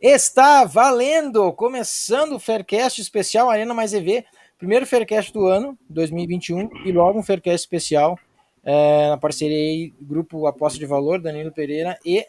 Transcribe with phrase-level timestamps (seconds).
[0.00, 1.52] Está valendo!
[1.54, 4.24] Começando o Faircast especial Arena Mais EV,
[4.56, 8.16] primeiro Faircast do ano, 2021, e logo um Faircast especial
[8.62, 12.24] é, na parceria aí, Grupo Aposta de Valor, Danilo Pereira e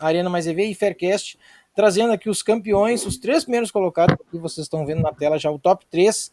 [0.00, 1.38] Arena Mais EV e Faircast,
[1.76, 5.48] trazendo aqui os campeões, os três primeiros colocados, que vocês estão vendo na tela já,
[5.48, 6.32] o top 3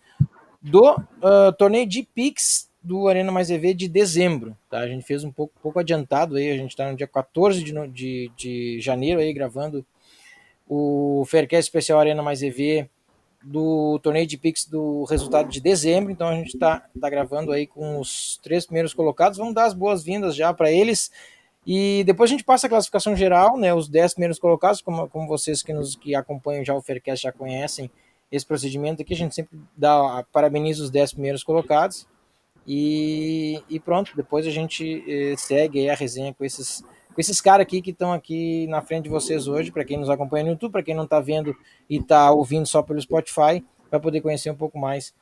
[0.59, 4.57] do uh, torneio de Pix do Arena Mais EV de dezembro.
[4.67, 4.79] Tá?
[4.79, 7.87] A gente fez um pouco, pouco adiantado aí, a gente está no dia 14 de,
[7.90, 9.85] de, de janeiro aí gravando
[10.70, 12.87] o Faircast Especial Arena Mais EV
[13.43, 16.12] do torneio de Pix do resultado de dezembro.
[16.12, 19.40] Então a gente está tá gravando aí com os três primeiros colocados.
[19.40, 21.12] Vamos dar as boas-vindas já para eles.
[21.65, 23.73] E depois a gente passa a classificação geral, né?
[23.73, 27.31] Os dez primeiros colocados, como, como vocês que nos que acompanham já o Faircast já
[27.31, 27.90] conhecem
[28.31, 29.13] esse procedimento aqui.
[29.13, 32.07] A gente sempre dá parabeniza os dez primeiros colocados.
[32.67, 36.84] E, e pronto, depois a gente eh, segue a resenha com esses
[37.18, 40.46] esses caras aqui que estão aqui na frente de vocês hoje, para quem nos acompanha
[40.46, 41.55] no YouTube, para quem não está vendo
[41.90, 45.13] e está ouvindo só pelo Spotify, vai poder conhecer um pouco mais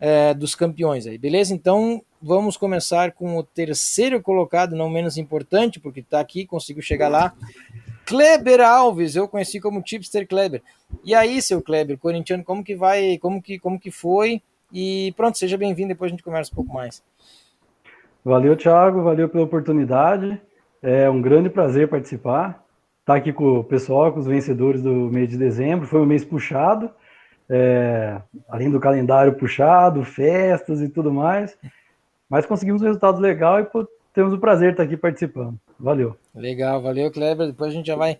[0.00, 1.54] é, dos campeões aí, beleza?
[1.54, 7.08] Então vamos começar com o terceiro colocado, não menos importante, porque está aqui, conseguiu chegar
[7.08, 7.32] lá.
[8.04, 10.62] Kleber Alves, eu conheci como Tipster Kleber.
[11.04, 14.42] E aí, seu Kleber, corintiano, como que vai, como que, como que foi?
[14.72, 17.02] E pronto, seja bem-vindo, depois a gente conversa um pouco mais.
[18.24, 20.40] Valeu, Thiago, valeu pela oportunidade.
[20.86, 22.62] É um grande prazer participar.
[23.00, 25.86] Estar tá aqui com o pessoal, com os vencedores do mês de dezembro.
[25.86, 26.90] Foi um mês puxado,
[27.48, 31.56] é, além do calendário puxado, festas e tudo mais.
[32.28, 33.66] Mas conseguimos um resultado legal e
[34.12, 35.58] temos o prazer de estar aqui participando.
[35.80, 36.18] Valeu.
[36.34, 37.46] Legal, valeu, Kleber.
[37.46, 38.18] Depois a gente já vai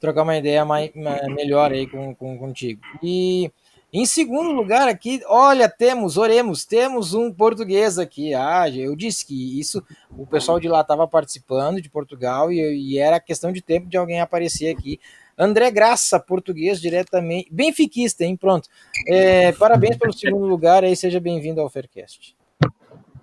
[0.00, 2.80] trocar uma ideia mais, melhor aí com, com, contigo.
[3.02, 3.50] E
[3.96, 8.34] em segundo lugar aqui, olha, temos, oremos, temos um português aqui.
[8.34, 9.80] Ah, eu disse que isso,
[10.18, 13.96] o pessoal de lá estava participando, de Portugal, e, e, era questão de tempo de
[13.96, 14.98] alguém aparecer aqui.
[15.38, 18.36] André Graça, português, diretamente, benfiquista, hein?
[18.36, 18.68] Pronto.
[19.06, 22.34] É, parabéns pelo segundo lugar aí, seja bem-vindo ao Faircast.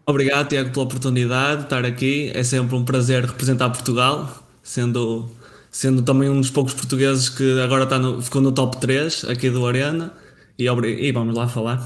[0.05, 2.31] Obrigado, Tiago, pela oportunidade de estar aqui.
[2.33, 5.29] É sempre um prazer representar Portugal, sendo,
[5.69, 9.49] sendo também um dos poucos portugueses que agora está no, ficou no top 3 aqui
[9.49, 10.20] do Arena.
[10.61, 11.79] E, e vamos lá falar.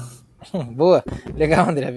[0.72, 1.02] Boa,
[1.34, 1.90] legal, André.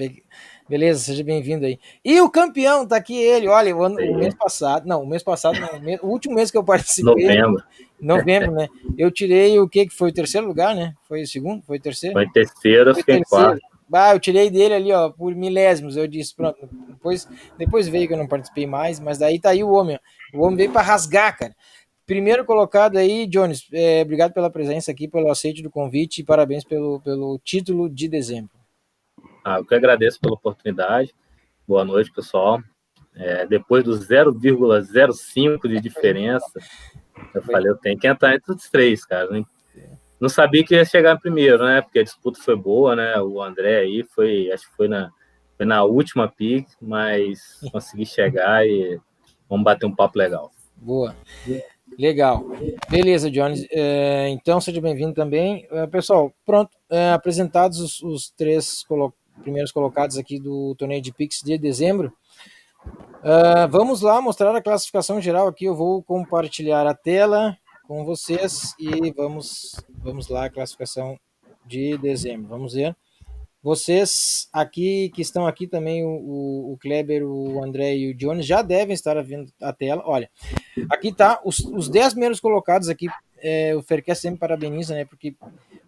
[0.69, 1.79] Beleza, seja bem-vindo aí.
[2.05, 3.47] E o campeão, tá aqui ele.
[3.47, 6.57] Olha, o, ano, o mês passado, não, o mês passado, não, o, último mês que
[6.57, 7.25] eu participei.
[7.25, 7.63] Novembro.
[7.99, 8.67] Novembro, né?
[8.97, 10.93] Eu tirei o que que foi o terceiro lugar, né?
[11.07, 11.63] Foi o segundo?
[11.63, 12.13] Foi o terceiro?
[12.13, 13.59] Foi terceiro, foi fiquei quarto.
[13.89, 15.97] Bah, eu tirei dele ali, ó, por milésimos.
[15.97, 16.69] Eu disse, pronto.
[16.87, 19.97] Depois, depois veio que eu não participei mais, mas daí tá aí o homem.
[19.97, 20.37] Ó.
[20.37, 21.55] O homem veio para rasgar, cara.
[22.09, 26.63] Primeiro colocado aí, Jones, é, obrigado pela presença aqui, pelo aceite do convite e parabéns
[26.63, 28.49] pelo, pelo título de dezembro.
[29.45, 31.13] Ah, eu que agradeço pela oportunidade.
[31.67, 32.59] Boa noite, pessoal.
[33.15, 36.59] É, depois do 0,05 de diferença,
[37.31, 39.29] eu falei, eu tenho que entrar entre os três, cara.
[39.29, 39.43] Né?
[40.19, 41.79] Não sabia que ia chegar em primeiro, né?
[41.79, 43.21] Porque a disputa foi boa, né?
[43.21, 45.11] O André aí foi, acho que foi na,
[45.55, 48.99] foi na última pick, mas consegui chegar e
[49.47, 50.49] vamos bater um papo legal.
[50.75, 51.15] Boa.
[51.97, 52.45] Legal.
[52.89, 53.65] Beleza, Jones.
[53.71, 55.67] É, então, seja bem-vindo também.
[55.71, 56.71] É, pessoal, pronto.
[56.89, 62.11] É, apresentados os, os três colo primeiros colocados aqui do torneio de Pix de dezembro.
[63.23, 65.65] É, vamos lá mostrar a classificação geral aqui.
[65.65, 67.57] Eu vou compartilhar a tela
[67.87, 71.19] com vocês e vamos, vamos lá a classificação
[71.65, 72.47] de dezembro.
[72.47, 72.95] Vamos ver.
[73.61, 78.61] Vocês aqui que estão aqui também, o, o Kleber, o André e o Jones, já
[78.61, 80.01] devem estar vendo a tela.
[80.05, 80.29] Olha,
[80.89, 83.07] aqui tá os, os 10 primeiros colocados aqui.
[83.41, 85.03] É, o Ferquest sempre parabeniza, né?
[85.03, 85.35] Porque,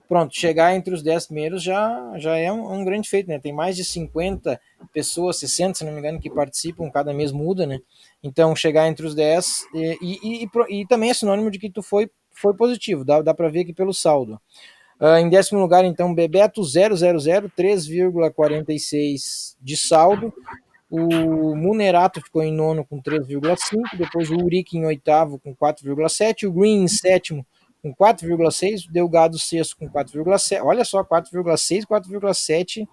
[0.07, 3.39] pronto, chegar entre os 10 primeiros já, já é um, um, grande feito, né?
[3.39, 4.59] Tem mais de 50
[4.93, 7.79] pessoas, 60, se não me engano, que participam, cada mês muda, né?
[8.21, 11.81] Então, chegar entre os 10 e, e, e, e também é sinônimo de que tu
[11.81, 14.39] foi, foi positivo, dá, dá para ver aqui pelo saldo.
[15.01, 20.31] Uh, em décimo lugar, então, Bebeto 000, 3,46 de saldo.
[20.91, 23.97] O Munerato ficou em nono com 3,5.
[23.97, 26.47] Depois o Urique em oitavo com 4,7.
[26.47, 27.43] O Green em sétimo
[27.81, 28.87] com 4,6.
[28.87, 30.63] O Delgado sexto com 4,7.
[30.63, 32.87] Olha só, 4,6, 4,7.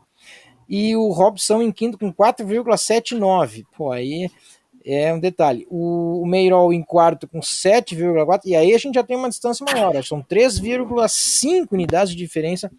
[0.67, 3.67] E o Robson em quinto com 4,79.
[3.77, 4.31] Pô, aí
[4.85, 5.67] é um detalhe.
[5.71, 9.65] O, o Meirol em quarto com 7,4, e aí a gente já tem uma distância
[9.71, 12.71] maior, são 3,5 unidades de diferença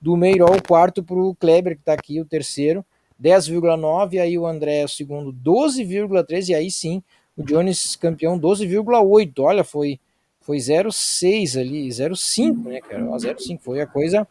[0.00, 2.84] do Meirol quarto para o Kleber, que está aqui, o terceiro,
[3.22, 7.02] 10,9, aí o André o segundo, 12,3, e aí sim,
[7.36, 10.00] o Jones campeão 12,8, olha, foi
[10.40, 14.26] foi 0,6 ali, 0,5, né, cara, 0,5, foi a coisa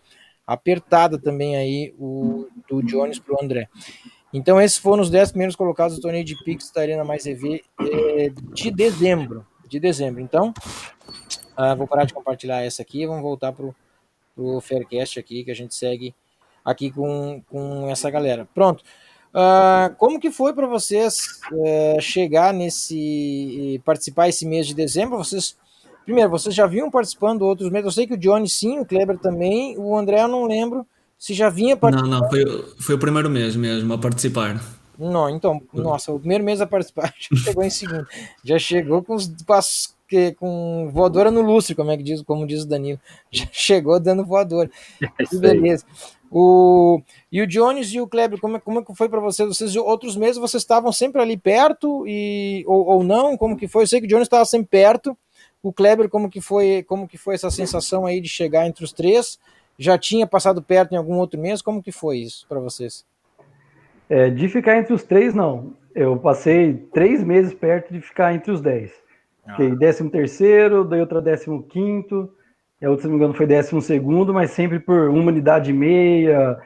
[0.45, 3.69] apertada também aí o do Jones para o André.
[4.33, 7.63] Então, esses foram os 10 primeiros colocados do torneio de Pix da Arena Mais EV
[7.79, 9.45] é, de dezembro.
[9.67, 10.21] De dezembro.
[10.21, 10.53] Então,
[11.57, 13.69] uh, vou parar de compartilhar essa aqui vamos voltar para
[14.37, 16.13] o Faircast aqui, que a gente segue
[16.63, 18.47] aqui com, com essa galera.
[18.53, 18.83] Pronto.
[19.29, 23.81] Uh, como que foi para vocês uh, chegar nesse.
[23.85, 25.17] participar esse mês de dezembro?
[25.17, 25.57] Vocês.
[26.03, 27.85] Primeiro, vocês já vinham participando outros meses?
[27.85, 30.85] Eu sei que o Johnny sim, o Kleber também, o André eu não lembro.
[31.19, 32.09] Se já vinha participar?
[32.09, 32.45] Não, não, foi,
[32.79, 34.63] foi o primeiro mês mesmo a participar.
[34.97, 38.07] Não, então, nossa, o primeiro mês a participar já chegou em segundo.
[38.43, 39.27] Já chegou com os
[40.07, 42.99] que, com voadora no lustre, como é que diz, como diz o Danilo.
[43.29, 44.71] Já chegou dando voadora.
[45.01, 45.85] É que beleza.
[46.31, 47.01] O,
[47.31, 49.47] e o Jones e o Kleber, como, como que foi para vocês?
[49.47, 53.37] Vocês outros meses vocês estavam sempre ali perto e ou, ou não?
[53.37, 53.83] Como que foi?
[53.83, 55.17] Eu sei que o Jones estava sempre perto.
[55.61, 56.83] O Kleber, como que foi?
[56.87, 59.37] Como que foi essa sensação aí de chegar entre os três?
[59.79, 61.61] Já tinha passado perto em algum outro mês?
[61.61, 63.05] Como que foi isso para vocês?
[64.09, 65.73] É, de ficar entre os três, não.
[65.95, 68.91] Eu passei três meses perto de ficar entre os dez.
[69.47, 69.51] Ah.
[69.51, 72.29] Fiquei décimo terceiro, daí outra décimo quinto,
[72.81, 75.71] e a outra, se não me engano, foi décimo segundo, mas sempre por uma unidade
[75.71, 76.59] e meia,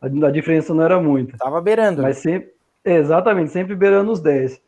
[0.00, 1.36] a, a diferença não era muita.
[1.38, 2.02] Tava beirando.
[2.02, 2.50] Mas sempre,
[2.84, 4.60] exatamente, sempre beirando os dez.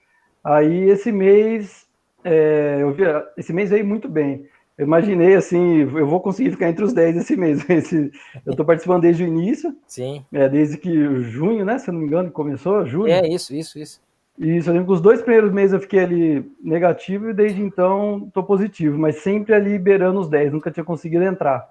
[0.42, 1.86] Aí esse mês,
[2.24, 3.02] é, eu vi,
[3.36, 4.46] esse mês veio muito bem.
[4.78, 7.62] Eu imaginei assim, eu vou conseguir ficar entre os 10 esse mês.
[7.68, 8.12] Esse,
[8.46, 9.76] eu estou participando desde o início.
[9.88, 10.24] Sim.
[10.32, 11.80] É, desde que junho, né?
[11.80, 13.08] Se eu não me engano, começou, junho.
[13.08, 14.00] É, isso, isso, isso.
[14.38, 18.26] Isso, eu lembro que os dois primeiros meses eu fiquei ali negativo e desde então
[18.28, 21.68] estou positivo, mas sempre ali beirando os 10, nunca tinha conseguido entrar.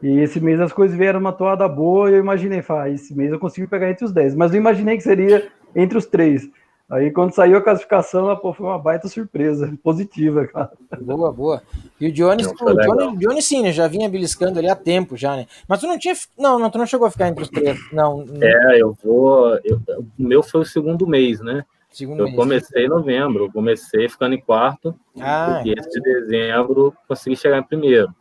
[0.00, 3.32] E esse mês as coisas vieram uma toada boa e eu imaginei, ah, esse mês
[3.32, 6.48] eu consigo pegar entre os 10, mas eu imaginei que seria entre os três.
[6.88, 10.70] Aí quando saiu a classificação, pô, foi uma baita surpresa, positiva, cara.
[11.00, 11.62] Boa, boa.
[12.00, 15.34] E o Johnny, o Johnny, Johnny sim, né, já vinha beliscando ali há tempo já,
[15.34, 15.46] né?
[15.66, 18.24] Mas tu não tinha, não, não, tu não chegou a ficar entre os três, não.
[18.40, 21.64] É, eu vou, eu, o meu foi o segundo mês, né?
[21.90, 22.36] Segundo eu mês.
[22.36, 27.58] comecei em novembro, eu comecei ficando em quarto, ah, e esse de dezembro consegui chegar
[27.58, 28.14] em primeiro.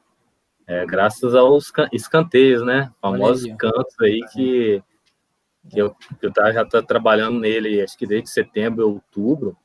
[0.68, 2.92] É, graças aos escanteios, né?
[3.00, 4.82] Famosos cantos aí que
[5.70, 9.58] que eu, que eu tá, já estou trabalhando nele, acho que desde setembro, outubro,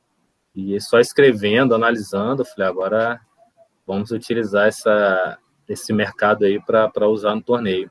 [0.55, 3.21] e só escrevendo, analisando, eu falei, agora
[3.85, 5.37] vamos utilizar essa,
[5.67, 7.89] esse mercado aí para usar no torneio.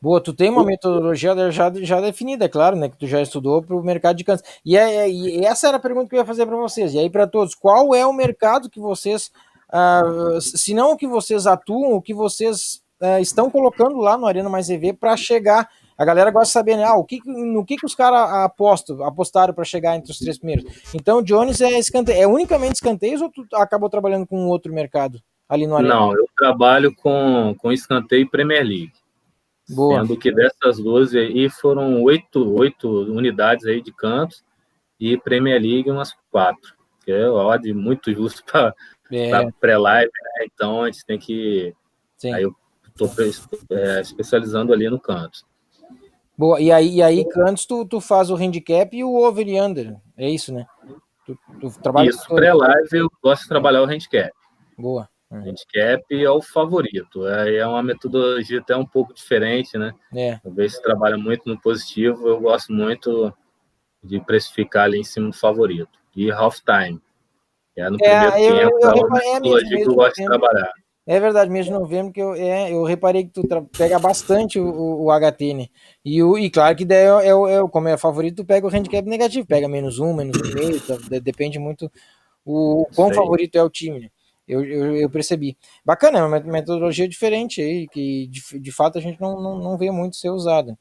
[0.00, 2.88] Boa, tu tem uma metodologia já, já definida, é claro, né?
[2.88, 4.44] Que tu já estudou para o mercado de câncer.
[4.64, 6.94] E, é, e essa era a pergunta que eu ia fazer para vocês.
[6.94, 9.30] E aí, para todos, qual é o mercado que vocês,
[9.72, 14.26] uh, se não o que vocês atuam, o que vocês uh, estão colocando lá no
[14.26, 15.68] Arena Mais EV para chegar
[16.00, 16.84] a galera gosta de saber, né?
[16.84, 20.38] Ah, o que, no que, que os caras apostam, apostaram para chegar entre os três
[20.38, 20.64] primeiros.
[20.94, 22.22] Então, o Jones é escanteio.
[22.22, 25.94] É unicamente escanteios ou tu acabou trabalhando com outro mercado ali no Arena?
[25.94, 28.92] Não, eu trabalho com, com escanteio e Premier League.
[29.68, 30.00] Boa.
[30.00, 34.42] Sendo que dessas duas aí foram oito, oito unidades aí de cantos
[34.98, 36.74] e Premier League umas quatro.
[37.04, 38.74] Que é odd muito justo para
[39.12, 39.50] é.
[39.60, 40.46] pré-live, né?
[40.50, 41.74] Então a gente tem que.
[42.16, 42.32] Sim.
[42.32, 42.56] Aí eu
[42.88, 43.12] estou
[43.70, 45.49] é, especializando ali no canto.
[46.40, 49.60] Boa, e aí, e aí antes tu, tu faz o handicap e o over e
[49.60, 50.64] under, é isso, né?
[51.26, 54.32] Tu, tu trabalha isso, pré-live eu gosto de trabalhar o handicap.
[54.78, 55.06] Boa.
[55.30, 59.92] O handicap é o favorito, é, é uma metodologia até um pouco diferente, né?
[60.16, 60.40] É.
[60.42, 63.30] Eu vejo que trabalha muito no positivo, eu gosto muito
[64.02, 65.90] de precificar ali em cima do favorito.
[66.16, 67.02] E half time.
[67.76, 70.24] É no é, primeiro eu, tempo, eu, eu, é uma metodologia que eu gosto de
[70.24, 70.72] trabalhar.
[71.10, 73.42] É verdade, mês de novembro que eu, é, eu reparei que tu
[73.76, 75.66] pega bastante o, o, HT, né?
[76.04, 78.70] E, o, e claro que daí é, é, é, como é favorito, tu pega o
[78.70, 81.90] handicap negativo, pega menos um, menos um meio, tá, depende muito
[82.44, 84.08] o, o quão favorito é o time, né?
[84.46, 85.58] Eu, eu, eu, percebi.
[85.84, 89.76] Bacana, é uma metodologia diferente aí, que de, de fato a gente não, não, não
[89.76, 90.78] vê muito ser usada.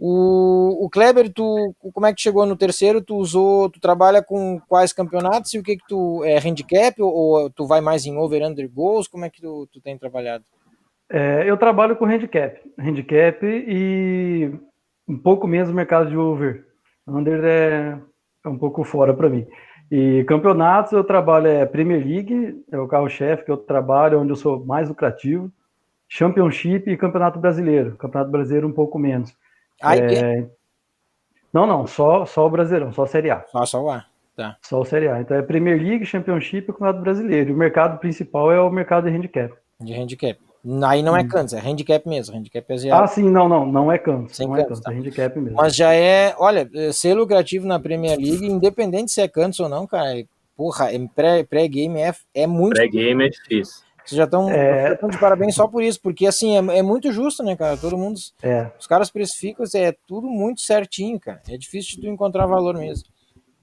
[0.00, 3.00] O, o Kleber, tu, como é que chegou no terceiro?
[3.00, 7.12] Tu usou, tu trabalha com quais campeonatos e o que que tu é handicap ou,
[7.12, 9.08] ou tu vai mais em over under goals?
[9.08, 10.44] Como é que tu, tu tem trabalhado?
[11.10, 14.52] É, eu trabalho com handicap, handicap e
[15.08, 16.64] um pouco menos no mercado de over.
[17.06, 17.98] Under é,
[18.44, 19.46] é um pouco fora para mim.
[19.90, 24.36] E campeonatos eu trabalho é Premier League, é o carro-chefe que eu trabalho, onde eu
[24.36, 25.50] sou mais lucrativo.
[26.06, 27.96] Championship e Campeonato Brasileiro.
[27.96, 29.34] Campeonato Brasileiro um pouco menos.
[29.82, 30.46] É...
[31.52, 33.44] Não, não, só, só o Brasileirão, só a Série A.
[33.50, 34.04] Só, só o A.
[34.36, 34.56] Tá.
[34.62, 35.20] Só o Série A.
[35.20, 37.50] Então é Premier League, Championship e o Campeonato Brasileiro.
[37.50, 39.54] E o mercado principal é o mercado de handicap.
[39.80, 40.38] De handicap.
[40.86, 42.36] Aí não é cantos, é handicap mesmo.
[42.36, 43.14] Handicap Ah, asiático.
[43.14, 44.34] sim, não, não, não é canto.
[44.34, 44.92] Sem Não é cantos, canto, tá.
[44.92, 45.56] é handicap mesmo.
[45.56, 49.68] Mas já é, olha, eh, ser lucrativo na Premier League, independente se é cantos ou
[49.68, 50.24] não, cara, é-
[50.56, 52.74] porra, é pré- pré-game é, é muito.
[52.74, 53.82] Pré-game é difícil.
[54.08, 54.94] Vocês já estão É.
[54.94, 57.76] de parabéns só por isso, porque assim, é, é muito justo, né, cara?
[57.76, 58.18] Todo mundo.
[58.42, 61.42] É, Os caras precificam, é tudo muito certinho, cara.
[61.48, 63.06] É difícil de tu encontrar valor mesmo.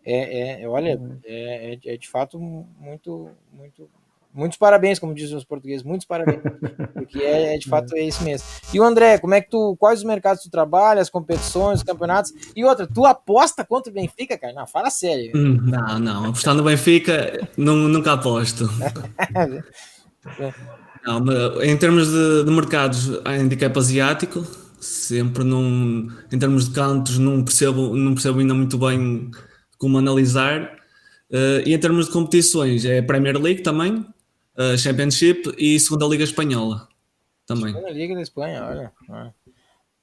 [0.06, 3.90] É, é olha, é, é- é de fato muito, muito.
[4.38, 6.42] Muitos parabéns, como dizem os portugueses, muitos parabéns.
[6.94, 8.46] Porque é, é de fato é isso mesmo.
[8.74, 9.78] E o André, como é que tu.
[9.80, 12.34] Quais os mercados tu trabalha, as competições, os campeonatos?
[12.54, 14.52] E outra, tu aposta contra o Benfica, cara?
[14.54, 15.32] Não, fala sério.
[15.34, 16.25] Hum, Não, não.
[16.25, 18.66] Apostar no Benfica, nu- nunca aposto.
[21.05, 24.46] Não, mas em termos de, de mercados, há handicap asiático,
[24.79, 29.29] sempre num, em termos de cantos, não percebo, não percebo ainda muito bem
[29.77, 30.77] como analisar.
[31.32, 34.05] Eh, e em termos de competições, é Premier League também,
[34.58, 36.88] eh, Championship e Segunda Liga Espanhola
[37.46, 37.74] também.
[37.74, 38.91] Na Liga da Espanha, olha.
[39.10, 39.32] Ah,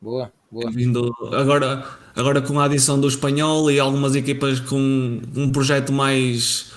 [0.02, 0.68] Boa, boa.
[0.72, 1.86] Vindo agora,
[2.16, 6.72] agora com a adição do espanhol e algumas equipas com um projeto mais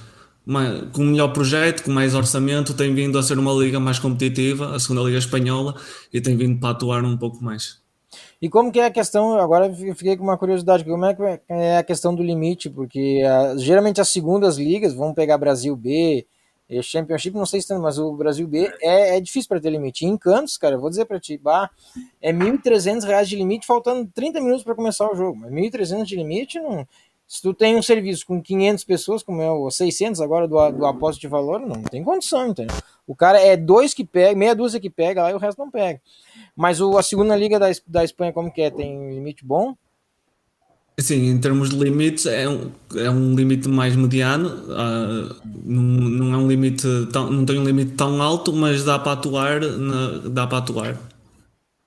[0.93, 4.79] com melhor projeto, com mais orçamento, tem vindo a ser uma liga mais competitiva, a
[4.79, 5.75] segunda liga espanhola,
[6.13, 7.83] e tem vindo para atuar um pouco mais.
[8.41, 11.77] E como que é a questão, agora fiquei com uma curiosidade, como é que é
[11.77, 16.25] a questão do limite, porque ah, geralmente as segundas ligas, vamos pegar Brasil B,
[16.67, 19.69] e Championship, não sei se tem, mas o Brasil B é, é difícil para ter
[19.69, 20.03] limite.
[20.03, 21.69] E em Cantos, cara, vou dizer para ti, bah,
[22.19, 25.45] é 1.300 reais de limite, faltando 30 minutos para começar o jogo.
[25.45, 26.87] R$ 1.300 de limite, não,
[27.27, 30.85] se tu tem um serviço com 500 pessoas, como é o 600 agora do, do
[30.85, 32.75] apósito de valor, não tem condição, entendeu?
[33.07, 35.69] O cara é dois que pega, meia dúzia que pega lá e o resto não
[35.71, 35.99] pega.
[36.55, 38.69] Mas o, a segunda liga da, da Espanha, como que é?
[38.69, 39.75] Tem limite bom?
[40.97, 46.33] Assim, em termos de limites, é um, é um limite mais mediano, ah, não, não
[46.33, 50.19] é um limite tão, não tem um limite tão alto, mas dá para atuar, na-
[50.29, 50.97] dá para atuar.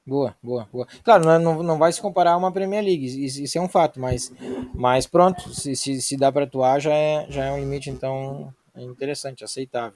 [0.08, 0.86] Boa, boa, boa.
[1.04, 3.68] Claro, não, é- não, não vai se comparar a uma Premier League, isso, é um
[3.68, 4.32] fato, mas,
[4.74, 8.50] mas pronto, se, se, se dá para atuar, já é, já é um limite, então
[8.74, 9.92] é interessante, aceitável.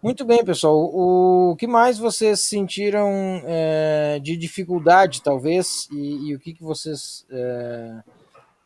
[0.00, 0.76] Muito bem, pessoal.
[0.76, 3.10] O, que mais vocês sentiram
[3.44, 8.02] é, de dificuldade, talvez, e, e o que, que vocês é,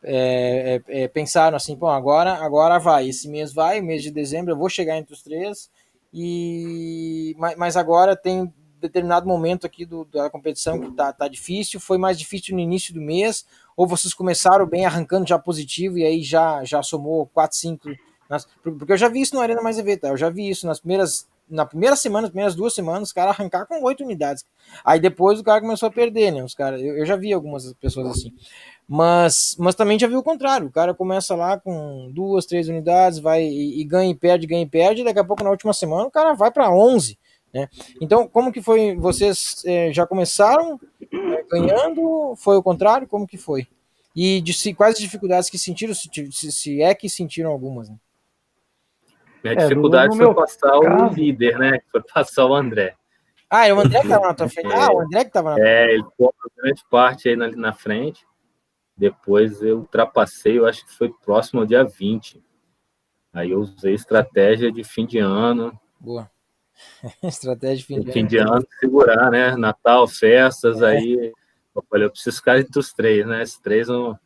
[0.03, 4.53] é, é, é, pensaram assim, bom, agora, agora vai, esse mês vai, mês de dezembro
[4.53, 5.71] eu vou chegar entre os três,
[6.13, 11.97] e mas agora tem determinado momento aqui do, da competição que tá, tá difícil, foi
[11.97, 13.45] mais difícil no início do mês,
[13.75, 17.89] ou vocês começaram bem arrancando já positivo e aí já, já somou 4, 5
[18.29, 20.09] nas, porque eu já vi isso no Arena Mais EV, tá?
[20.09, 23.31] Eu já vi isso nas primeiras na primeira semana, nas primeiras duas semanas, os caras
[23.31, 24.45] arrancar com oito unidades.
[24.85, 26.43] Aí depois o cara começou a perder, né?
[26.43, 28.31] Os cara, eu, eu já vi algumas pessoas assim.
[28.87, 30.67] Mas, mas também já vi o contrário.
[30.67, 34.61] O cara começa lá com duas, três unidades, vai e, e ganha e perde, ganha
[34.61, 37.17] e perde, e daqui a pouco na última semana o cara vai para 11.
[37.53, 37.67] Né?
[37.99, 38.95] Então, como que foi?
[38.95, 42.35] Vocês eh, já começaram eh, ganhando?
[42.37, 43.07] Foi o contrário?
[43.07, 43.67] Como que foi?
[44.15, 47.89] E de, se, quais as dificuldades que sentiram, se, se, se é que sentiram algumas?
[47.89, 47.95] Né?
[49.43, 51.79] Minha É, dificuldade foi passar caso- o líder, né?
[51.91, 52.95] Foi passar o André.
[53.49, 54.67] Ah, é o André que estava na tua frente.
[54.71, 57.73] Ah, o André que estava na É, ele ficou uma grande parte aí na, na
[57.73, 58.27] frente.
[58.95, 62.43] Depois eu ultrapassei, eu acho que foi próximo ao dia 20.
[63.33, 66.29] Aí eu usei estratégia de fim de ano, Boa.
[67.23, 68.29] Estratégia de fim de fim ano.
[68.29, 69.55] de ano, segurar, né?
[69.55, 71.31] Natal, festas, aí
[71.75, 73.41] eu falei, eu preciso ficar entre os três, né?
[73.41, 74.19] Esses três eu não,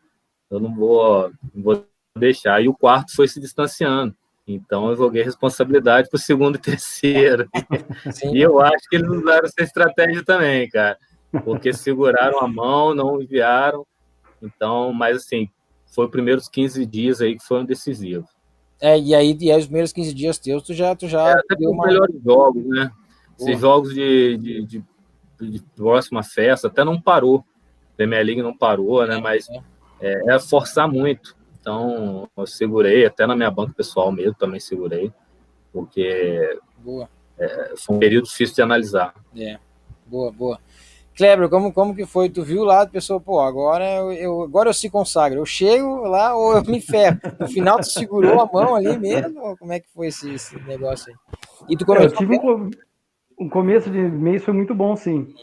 [0.52, 1.86] eu não vou, não vou
[2.18, 2.62] deixar.
[2.62, 4.16] E o quarto foi se distanciando.
[4.46, 7.48] Então eu joguei responsabilidade para o segundo e terceiro.
[8.12, 8.36] Sim.
[8.36, 10.98] E eu acho que eles usaram essa estratégia também, cara.
[11.44, 13.86] Porque seguraram a mão, não enviaram.
[14.42, 15.50] Então, mas assim,
[15.94, 18.30] foi os primeiros 15 dias aí que foram decisivos.
[18.84, 21.56] É, e aí, e aí os primeiros 15 dias teus, tu já, tu já Até
[21.56, 21.88] deu os uma.
[21.88, 22.92] melhores jogos, né?
[23.40, 24.84] Esses jogos de, de, de,
[25.40, 27.46] de próxima festa até não parou.
[27.96, 29.18] Premier League não parou, né?
[29.22, 29.48] Mas
[30.02, 31.34] é, é forçar muito.
[31.62, 35.14] Então, eu segurei, até na minha banca pessoal mesmo também segurei,
[35.72, 37.08] porque Boa,
[37.78, 39.16] foi um período difícil de analisar.
[39.38, 39.58] é.
[40.06, 40.60] Boa, boa.
[41.16, 42.30] Kleber, como, como que foi?
[42.30, 45.40] Tu viu lá, a pessoa, pô, agora eu, eu- agora eu se consagro.
[45.40, 47.20] Eu chego lá ou eu me ferro.
[47.40, 49.56] No final tu segurou a mão ali mesmo?
[49.58, 51.36] Como é que foi esse, esse negócio aí?
[51.70, 52.70] E tu É, eu começou tive um,
[53.40, 55.34] um começo de mês foi muito bom, sim.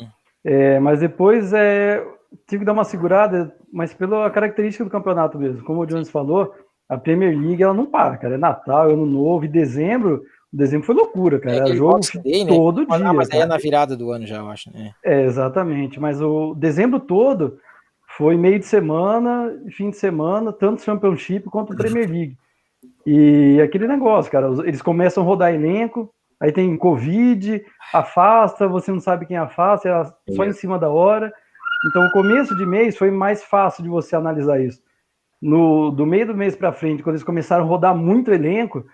[0.44, 2.02] É, mas depois é,
[2.48, 5.64] tive que dar uma segurada, mas pela característica do campeonato mesmo.
[5.64, 6.52] Como o Jones falou,
[6.88, 8.34] a Premier League ela não para, cara.
[8.34, 10.22] É Natal, é Ano Novo, e dezembro.
[10.52, 11.56] Dezembro foi loucura, cara.
[11.56, 12.50] É Era jogo Day, né?
[12.50, 13.08] todo Mas, dia.
[13.08, 13.48] ah, mas aí é cara.
[13.48, 14.92] na virada do ano já, eu acho, né?
[15.04, 16.00] É, exatamente.
[16.00, 17.58] Mas o dezembro todo
[18.16, 22.36] foi meio de semana, fim de semana, tanto Championship quanto Premier League.
[23.06, 27.64] E aquele negócio, cara, eles começam a rodar elenco, aí tem Covid,
[27.94, 31.32] afasta, você não sabe quem afasta, é só em cima da hora.
[31.88, 34.82] Então, o começo de mês foi mais fácil de você analisar isso.
[35.40, 38.84] No, do meio do mês para frente, quando eles começaram a rodar muito elenco,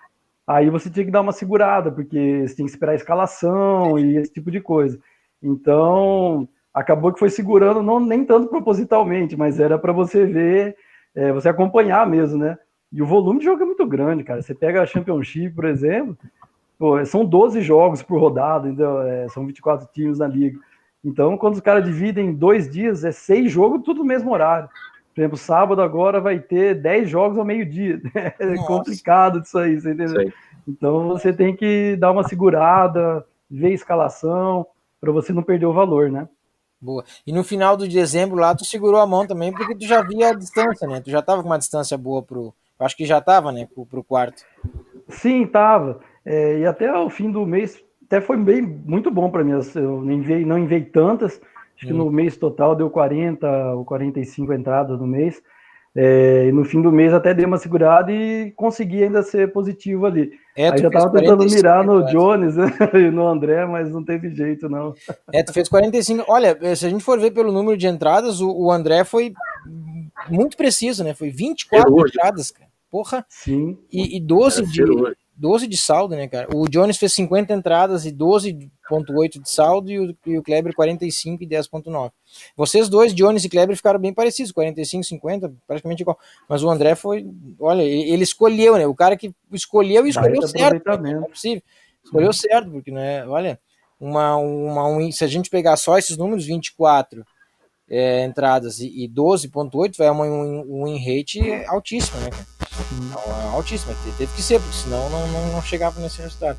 [0.46, 4.16] aí você tinha que dar uma segurada, porque você tinha que esperar a escalação e
[4.16, 4.98] esse tipo de coisa.
[5.42, 10.76] Então, acabou que foi segurando, não nem tanto propositalmente, mas era para você ver,
[11.14, 12.56] é, você acompanhar mesmo, né?
[12.92, 14.42] E o volume de jogo é muito grande, cara.
[14.42, 16.16] Você pega a Championship, por exemplo,
[16.78, 19.02] pô, são 12 jogos por rodada, entendeu?
[19.02, 20.58] É, são 24 times na liga.
[21.04, 24.68] Então, quando os caras dividem em dois dias, é seis jogos, tudo no mesmo horário.
[25.16, 27.98] Por exemplo, sábado agora vai ter 10 jogos ao meio-dia.
[28.38, 28.66] É Nossa.
[28.66, 30.20] complicado isso aí, você entendeu?
[30.20, 30.32] Aí.
[30.68, 34.66] Então você tem que dar uma segurada, ver a escalação,
[35.00, 36.28] para você não perder o valor, né?
[36.78, 37.02] Boa.
[37.26, 40.28] E no final de dezembro lá, tu segurou a mão também, porque tu já via
[40.28, 41.00] a distância, né?
[41.00, 42.52] Tu já tava com uma distância boa pro.
[42.78, 43.66] Acho que já tava, né?
[43.74, 44.42] Pro, pro quarto.
[45.08, 46.00] Sim, tava.
[46.26, 49.52] É, e até o fim do mês até foi bem muito bom para mim.
[49.74, 51.40] Eu não enviei, não enviei tantas,
[51.76, 55.42] acho que no mês total deu 40 ou 45 entradas no mês.
[55.98, 60.04] É, e no fim do mês até dei uma segurada e consegui ainda ser positivo
[60.04, 60.30] ali.
[60.54, 64.28] É, Aí já tava tentando mirar no Jones né, e no André, mas não teve
[64.34, 64.94] jeito, não.
[65.32, 66.24] É, tu fez 45.
[66.28, 69.32] Olha, se a gente for ver pelo número de entradas, o, o André foi
[70.28, 71.14] muito preciso, né?
[71.14, 72.70] Foi 24 entradas, cara.
[72.90, 73.24] Porra.
[73.30, 73.78] Sim.
[73.90, 74.82] E, e 12 de,
[75.36, 76.48] 12 de saldo, né, cara?
[76.54, 81.42] O Jones fez 50 entradas e 12,8 de saldo e o, e o Kleber 45
[81.42, 82.10] e 10,9.
[82.56, 86.18] Vocês dois, Jones e Kleber, ficaram bem parecidos, 45, 50, praticamente igual.
[86.48, 87.26] Mas o André foi,
[87.60, 88.86] olha, ele escolheu, né?
[88.86, 91.02] O cara que escolheu e escolheu certo.
[91.02, 91.12] Né?
[91.12, 91.62] Não é possível.
[92.02, 93.60] Escolheu certo, porque, né, olha,
[94.00, 97.26] uma, uma, um, se a gente pegar só esses números, 24
[97.90, 102.55] é, entradas e, e 12,8, vai uma um, um rate altíssima, né, cara?
[102.92, 106.58] Então, altíssima, teve que ser, porque senão não, não, não chegava nesse resultado.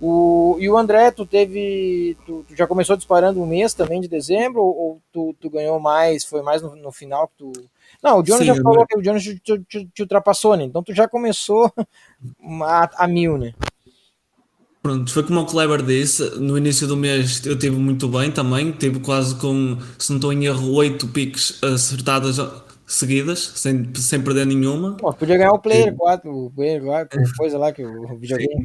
[0.00, 2.16] O, e o André, tu teve.
[2.26, 5.80] Tu, tu, já começou disparando um mês também de dezembro, ou, ou tu, tu, ganhou
[5.80, 6.24] mais?
[6.24, 7.52] Foi mais no, no, final que tu.
[8.02, 8.86] Não, o Jonas Sim, já falou né?
[8.88, 10.64] que o Jonas te, te, te, ultrapassou, né?
[10.64, 11.72] Então tu já começou
[12.62, 13.54] a, a mil, né?
[14.82, 18.70] Pronto, foi como o Kleber disse, no início do mês eu tive muito bem também,
[18.70, 22.38] tive quase com, se não estou em erro, oito piques acertadas
[22.86, 24.96] seguidas, sem, sem perder nenhuma.
[24.96, 28.64] Pô, podia ganhar o Player 4, o Player 4, coisa lá que o videogame.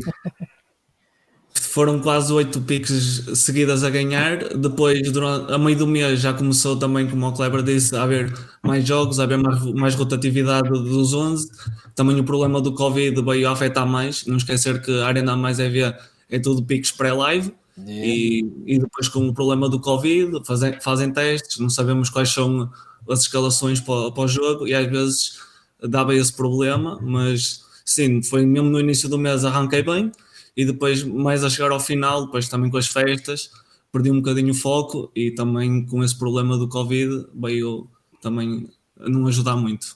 [1.54, 4.56] Foram quase oito piques seguidas a ganhar.
[4.56, 8.32] Depois, durante, a meio do mês, já começou também, como o Kleber disse, a haver
[8.62, 11.50] mais jogos, a haver mais, mais rotatividade dos 11.
[11.96, 14.26] Também o problema do Covid veio a afetar mais.
[14.26, 15.94] Não esquecer que a Arena Mais EV
[16.30, 17.54] é tudo piques pré-live.
[17.78, 18.06] Yeah.
[18.06, 22.72] E, e depois, com o problema do Covid, fazem, fazem testes, não sabemos quais são
[23.10, 25.40] as escalações para, para o jogo e às vezes
[25.82, 30.12] dava esse problema, mas sim, foi mesmo no início do mês arranquei bem
[30.56, 33.50] e depois mais a chegar ao final, depois também com as festas,
[33.92, 37.88] perdi um bocadinho o foco e também com esse problema do Covid veio
[38.22, 39.96] também não ajudar muito.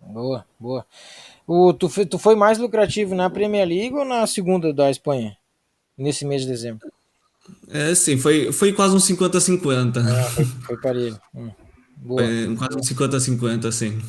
[0.00, 0.86] Boa, boa.
[1.46, 5.36] O, tu, tu foi mais lucrativo na Premier League ou na segunda da Espanha?
[5.96, 6.92] Nesse mês de dezembro?
[7.68, 9.96] É, sim, foi, foi quase um 50-50.
[9.98, 11.20] Ah, foi, foi parelho.
[11.34, 11.50] Hum.
[11.96, 12.22] Boa.
[12.22, 14.00] É, quase 50-50, sim.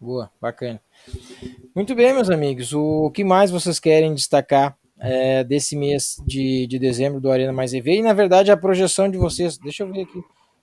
[0.00, 0.80] Boa, bacana.
[1.74, 2.72] Muito bem, meus amigos.
[2.72, 7.72] O que mais vocês querem destacar é, desse mês de, de dezembro do Arena Mais
[7.72, 7.98] EV?
[7.98, 9.56] E, na verdade, a projeção de vocês...
[9.56, 10.20] Deixa eu ver aqui.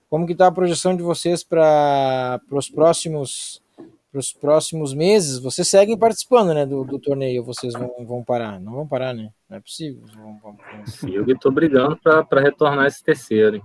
[0.08, 3.62] Como que está a projeção de vocês para os próximos
[4.12, 8.60] para os próximos meses, vocês seguem participando né, do, do torneio, vocês vão, vão parar?
[8.60, 9.30] Não vão parar, né?
[9.48, 10.04] Não é possível.
[10.14, 10.56] Vão, vão.
[11.10, 13.56] Eu estou brigando para retornar esse terceiro.
[13.56, 13.62] Hein?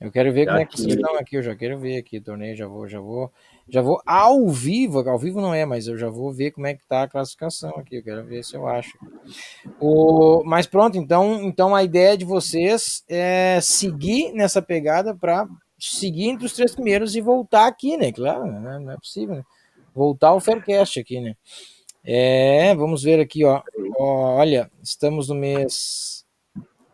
[0.00, 2.18] Eu quero ver já como é que vocês estão aqui, eu já quero ver aqui
[2.18, 3.32] o torneio, já vou, já vou,
[3.66, 6.74] já vou ao vivo, ao vivo não é, mas eu já vou ver como é
[6.74, 8.98] que tá a classificação aqui, eu quero ver se eu acho.
[9.80, 15.48] O, mas pronto, então, então a ideia de vocês é seguir nessa pegada para
[15.78, 18.12] seguir entre os três primeiros e voltar aqui, né?
[18.12, 18.78] Claro, né?
[18.78, 19.44] não é possível, né?
[19.94, 21.34] Voltar ao Faircast aqui, né?
[22.04, 23.62] É, vamos ver aqui, ó.
[23.98, 26.24] olha, estamos no mês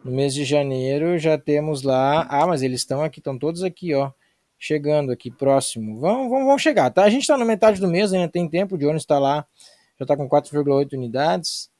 [0.05, 2.27] no mês de janeiro já temos lá.
[2.29, 4.11] Ah, mas eles estão aqui, estão todos aqui, ó.
[4.59, 5.99] Chegando aqui próximo.
[6.01, 7.05] Vão, vão chegar, tá?
[7.05, 8.75] A gente está na metade do mês, ainda tem tempo.
[8.75, 9.47] O Jones está lá,
[9.99, 11.71] já está com 4,8 unidades.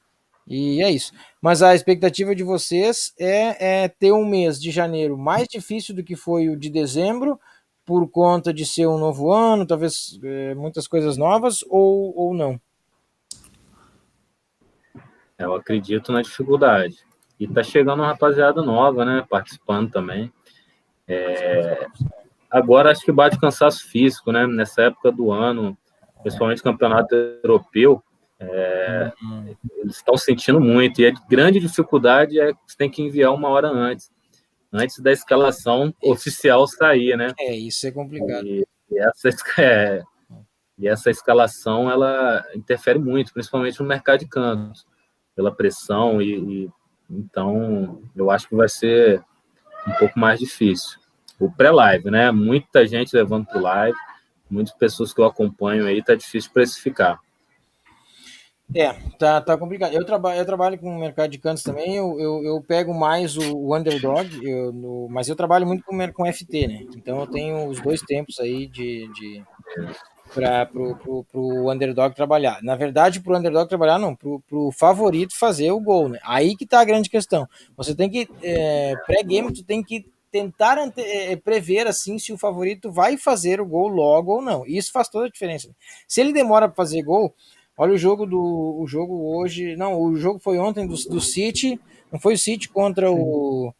[0.47, 1.13] E é isso.
[1.41, 6.03] Mas a expectativa de vocês é, é, ter um mês de janeiro mais difícil do
[6.03, 7.39] que foi o de dezembro,
[7.85, 12.61] por conta de ser um novo ano, talvez é, muitas coisas novas, ou, ou não?
[15.39, 16.97] Eu acredito na dificuldade.
[17.39, 19.27] E tá chegando uma rapaziada nova, né?
[19.29, 20.33] Participando também.
[21.09, 21.87] É...
[22.49, 24.47] Agora acho que bate cansaço físico, né?
[24.47, 25.77] Nessa época do ano,
[26.23, 28.01] principalmente campeonato europeu,
[28.51, 29.57] É, uhum.
[29.79, 33.49] Eles estão sentindo muito, e a grande dificuldade é que você tem que enviar uma
[33.49, 34.11] hora antes,
[34.73, 37.33] antes da escalação oficial sair, né?
[37.39, 38.47] É, isso é complicado.
[38.47, 39.29] E, e essa,
[39.61, 40.03] é,
[40.79, 44.85] e essa escalação, ela interfere muito, principalmente no mercado de cantos,
[45.37, 46.71] pela pressão, e, e
[47.09, 49.23] então eu acho que vai ser
[49.87, 50.99] um pouco mais difícil.
[51.39, 52.31] O pré-live, né?
[52.31, 53.99] Muita gente levando para o live,
[54.51, 57.21] muitas pessoas que eu acompanho aí, tá difícil precificar.
[58.75, 59.93] É, tá, tá complicado.
[59.93, 63.37] Eu trabalho, eu trabalho com o mercado de cantos também, eu, eu, eu pego mais
[63.37, 66.87] o, o underdog, eu, no, mas eu trabalho muito com, com FT, né?
[66.97, 69.43] Então eu tenho os dois tempos aí de, de
[70.33, 72.63] para pro, pro, pro underdog trabalhar.
[72.63, 76.19] Na verdade, pro underdog trabalhar, não, pro, pro favorito fazer o gol, né?
[76.23, 77.47] Aí que tá a grande questão.
[77.77, 82.39] Você tem que, é, pré-game, tu tem que tentar ante, é, prever assim se o
[82.39, 84.65] favorito vai fazer o gol logo ou não.
[84.67, 85.69] Isso faz toda a diferença.
[86.09, 87.35] Se ele demora para fazer gol,
[87.77, 89.77] Olha o jogo do o jogo hoje.
[89.77, 91.81] Não, o jogo foi ontem do, do City.
[92.11, 93.75] Não foi o City contra o.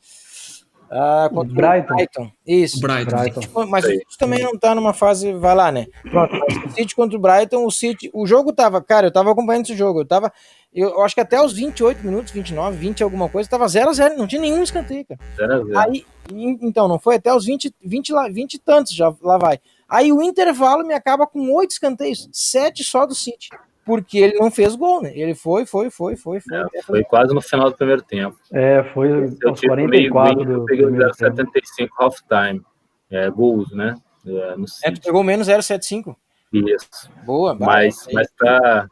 [0.91, 1.93] Ah, contra Brighton.
[1.93, 2.33] o Brighton.
[2.47, 2.81] Isso.
[2.81, 3.19] Brighton.
[3.25, 5.33] City, mas o City também não tá numa fase.
[5.35, 5.87] Vai lá, né?
[6.11, 6.35] Pronto.
[6.67, 8.11] o City contra o Brighton, o City.
[8.15, 8.83] O jogo tava.
[8.83, 10.01] Cara, eu tava acompanhando esse jogo.
[10.01, 10.33] Eu tava.
[10.73, 14.17] Eu acho que até os 28 minutos, 29, 20 alguma coisa, tava 0x0.
[14.17, 15.21] Não tinha nenhum escanteio, cara.
[15.37, 15.77] 0x0.
[15.77, 19.61] Aí, então, não foi até os 20, 20, 20 e tantos já lá vai.
[19.87, 23.51] Aí o intervalo me acaba com oito escanteios, sete só do City
[23.85, 25.13] porque ele não fez gol, né?
[25.15, 26.59] Ele foi, foi, foi, foi, foi.
[26.75, 28.37] É, foi quase no final do primeiro tempo.
[28.53, 32.63] É, foi aos 44 meio, do peguei 75 half time.
[33.11, 33.95] É, gols, né?
[34.27, 36.17] É, no é, tu pegou menos 0,75.
[36.53, 37.11] Isso.
[37.25, 38.87] Boa, mas, mas tá.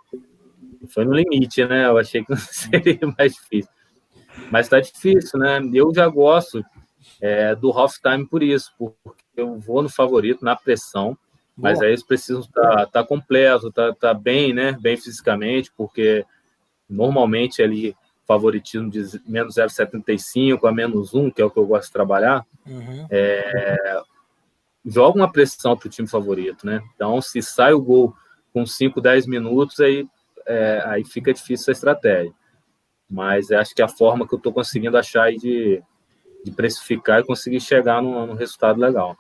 [0.89, 1.87] Foi no limite, né?
[1.87, 3.71] Eu achei que não seria mais difícil.
[4.51, 5.61] Mas tá difícil, né?
[5.73, 6.65] Eu já gosto
[7.21, 11.17] é, do half time por isso, porque eu vou no favorito, na pressão.
[11.57, 14.73] Mas aí eles precisam estar tá, tá completo, estar tá, tá bem, né?
[14.81, 16.25] Bem fisicamente, porque
[16.89, 17.95] normalmente ali
[18.31, 22.47] favoritismo de menos 0,75 a menos 1, que é o que eu gosto de trabalhar,
[22.65, 23.07] uhum.
[23.11, 24.01] é,
[24.85, 26.81] joga uma pressão para o time favorito, né?
[26.95, 28.15] Então, se sai o gol
[28.53, 30.07] com 5, 10 minutos, aí,
[30.47, 32.33] é, aí fica difícil a estratégia.
[33.11, 35.83] Mas acho que a forma que eu estou conseguindo achar de,
[36.45, 39.17] de precificar e conseguir chegar num, num resultado legal.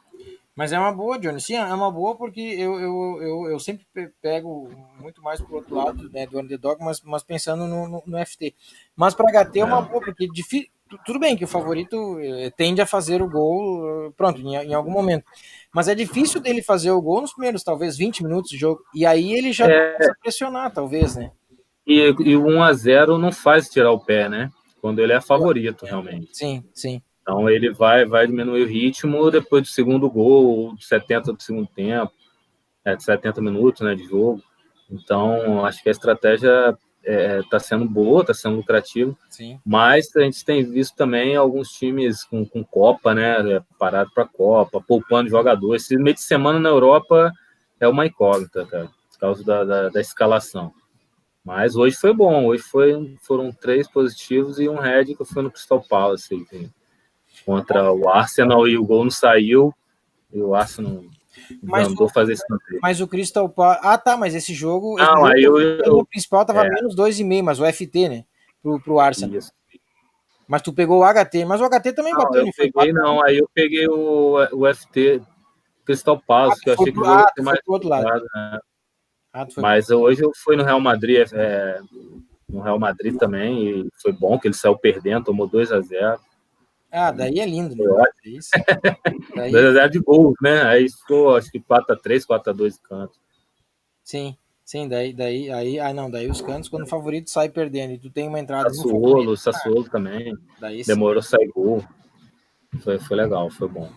[0.61, 1.41] Mas é uma boa, Johnny.
[1.41, 3.87] Sim, é uma boa porque eu, eu, eu, eu sempre
[4.21, 4.69] pego
[5.01, 8.55] muito mais pro outro lado né, do underdog, mas, mas pensando no, no, no FT.
[8.95, 9.83] Mas para HT é uma é.
[9.89, 10.69] boa, porque difícil,
[11.07, 14.75] tudo bem que o favorito eh, tende a fazer o gol, eh, pronto, em, em,
[14.75, 15.25] algum momento.
[15.75, 18.83] Mas é difícil dele fazer o gol nos primeiros, talvez, 20 minutos de jogo.
[18.95, 19.93] E aí ele já é...
[19.93, 21.33] começa a pressionar, talvez, né?
[21.87, 24.51] E, e o 1x0 não faz tirar o pé, né?
[24.83, 26.37] Quando ele é favorito, realmente.
[26.37, 27.01] Sim, sim.
[27.31, 32.13] Então ele vai, vai diminuir o ritmo depois do segundo gol, 70 do segundo tempo,
[32.85, 34.43] é, 70 minutos né, de jogo.
[34.91, 39.17] Então acho que a estratégia está é, tá sendo boa, está sendo lucrativa.
[39.29, 39.61] Sim.
[39.65, 43.39] Mas a gente tem visto também alguns times com, com Copa, né?
[43.49, 45.85] É, parado para Copa, poupando jogadores.
[45.85, 47.33] Esse meio de semana na Europa
[47.79, 50.73] é uma incógnita, cara, por causa da, da, da escalação.
[51.45, 55.51] Mas hoje foi bom, hoje foi, foram três positivos e um red que foi no
[55.51, 56.35] Crystal Palace.
[56.35, 56.69] Aí,
[57.45, 59.75] contra o Arsenal e o gol não saiu
[60.33, 61.03] e o Arsenal
[61.63, 62.45] mas mandou o, fazer esse
[62.81, 63.81] Mas o Crystal Palace.
[63.83, 64.97] Ah, tá, mas esse jogo.
[64.97, 66.69] Não, esse aí jogo, eu, o principal tava é.
[66.69, 68.25] menos 2,5, mas o FT, né?
[68.63, 69.37] Pro, pro Arsenal.
[69.37, 69.53] Isso.
[70.47, 73.25] Mas tu pegou o HT, mas o HT também não, bateu, eu peguei, quatro, não,
[73.25, 75.23] aí eu peguei o, o FT
[75.85, 78.25] Crystal Palace, ah, que eu achei que o jogo ia ser mais outro lado.
[78.35, 78.61] Né?
[79.33, 81.81] Ah, mas hoje eu fui no Real Madrid, é,
[82.49, 86.21] no Real Madrid também, e foi bom que ele saiu perdendo, tomou 2 a 0
[86.93, 87.85] ah, daí é lindo, né?
[88.25, 88.51] É isso.
[89.35, 89.53] Daí...
[89.53, 90.63] 2x0 de gol, né?
[90.63, 93.19] Aí ficou, acho que 4x3, 4x2 de canto.
[94.03, 97.93] Sim, sim, daí, daí, aí, ah, não, daí os cantos, quando o favorito sai perdendo
[97.93, 100.37] e tu tem uma entrada Sassuolo, Sassuolo ah, também.
[100.61, 101.85] Daí, Demorou sair gol.
[102.81, 103.91] Foi, foi legal, foi bom.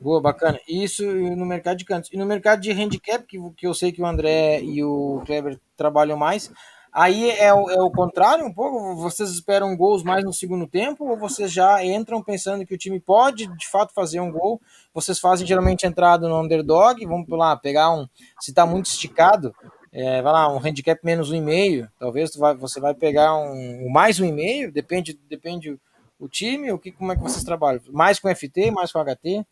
[0.00, 0.58] Boa, bacana.
[0.68, 2.10] Isso no mercado de cantos.
[2.12, 5.58] E no mercado de handicap, que, que eu sei que o André e o Kleber
[5.76, 6.50] trabalham mais,
[6.92, 8.96] Aí é o, é o contrário um pouco?
[8.96, 12.98] Vocês esperam gols mais no segundo tempo ou vocês já entram pensando que o time
[12.98, 14.60] pode de fato fazer um gol?
[14.92, 18.06] Vocês fazem geralmente entrada no underdog, vamos lá, pegar um.
[18.40, 19.54] Se está muito esticado,
[19.92, 23.88] é, vai lá, um handicap menos um e meio, talvez vai, você vai pegar um,
[23.90, 25.78] mais um e meio, depende, depende
[26.18, 27.80] o time, o que, como é que vocês trabalham?
[27.90, 29.44] Mais com FT, mais com HT?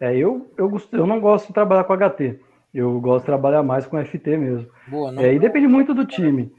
[0.00, 2.40] É, eu, eu, eu não gosto de trabalhar com HT.
[2.72, 4.68] Eu gosto de trabalhar mais com FT mesmo.
[4.88, 5.22] Boa, não...
[5.22, 6.50] é, e depende muito do time.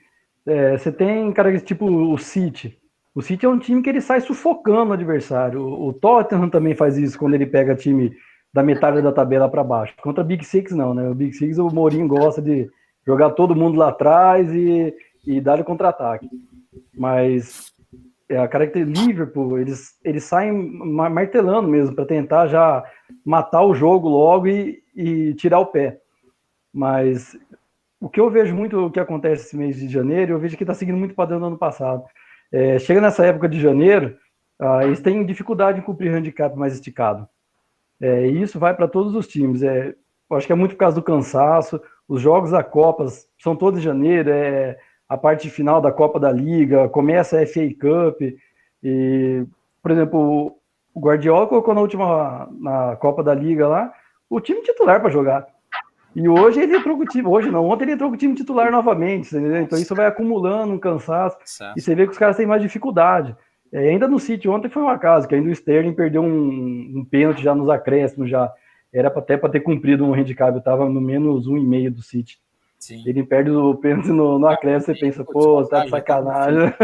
[0.45, 2.77] É, você tem, cara, tipo o City.
[3.15, 5.61] O City é um time que ele sai sufocando o adversário.
[5.61, 8.13] O, o Tottenham também faz isso quando ele pega time
[8.53, 9.95] da metade da tabela para baixo.
[10.01, 11.09] Contra Big Six, não, né?
[11.09, 12.69] O Big Six, o Mourinho gosta de,
[13.05, 14.93] jogar todo mundo lá atrás e,
[15.25, 16.29] e dar o contra-ataque.
[16.97, 17.71] Mas
[18.29, 22.83] é, a característica Liverpool, eles, eles saem martelando mesmo para tentar já
[23.25, 25.99] matar o jogo logo e, e tirar o pé.
[26.73, 27.37] Mas
[28.01, 30.63] o que eu vejo muito o que acontece esse mês de janeiro, eu vejo que
[30.63, 32.03] está seguindo muito o padrão do ano passado.
[32.51, 34.17] É, chega nessa época de janeiro,
[34.59, 37.27] ah, eles têm dificuldade em cumprir handicap mais esticado.
[38.01, 39.63] É, e isso vai para todos os times.
[39.63, 39.95] É,
[40.31, 41.81] acho que é muito por causa do cansaço.
[42.07, 43.07] Os jogos da Copa
[43.39, 47.67] são todos em janeiro, é a parte final da Copa da Liga, começa a FA
[47.79, 48.21] Cup.
[48.83, 49.45] E,
[49.81, 50.57] por exemplo,
[50.93, 53.93] o Guardiola colocou na última na Copa da Liga lá
[54.29, 55.52] o time titular para jogar.
[56.15, 58.35] E hoje ele entrou com o time, hoje não, ontem ele entrou com o time
[58.35, 59.61] titular novamente, entendeu?
[59.61, 61.77] Então isso vai acumulando um cansaço certo.
[61.77, 63.35] e você vê que os caras têm mais dificuldade.
[63.71, 67.05] É, ainda no City ontem foi um acaso, que ainda o Sterling perdeu um, um
[67.09, 68.51] pênalti já nos acréscimos já.
[68.93, 72.37] Era até para ter cumprido um handicap, estava no menos um e meio do City.
[72.77, 73.01] Sim.
[73.07, 76.73] Ele perde o pênalti no, no acréscimo, você pensa, pô, tá de sacanagem.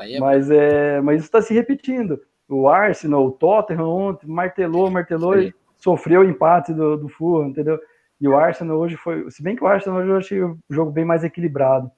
[0.00, 2.20] É, mas, é, mas isso está se repetindo.
[2.48, 7.78] O Arsenal, o Tottenham ontem martelou, martelou e sofreu o empate do, do Fulham, entendeu?
[8.20, 10.90] E o Arsenal hoje foi, se bem que o Arsenal hoje eu achei o jogo
[10.90, 11.90] bem mais equilibrado.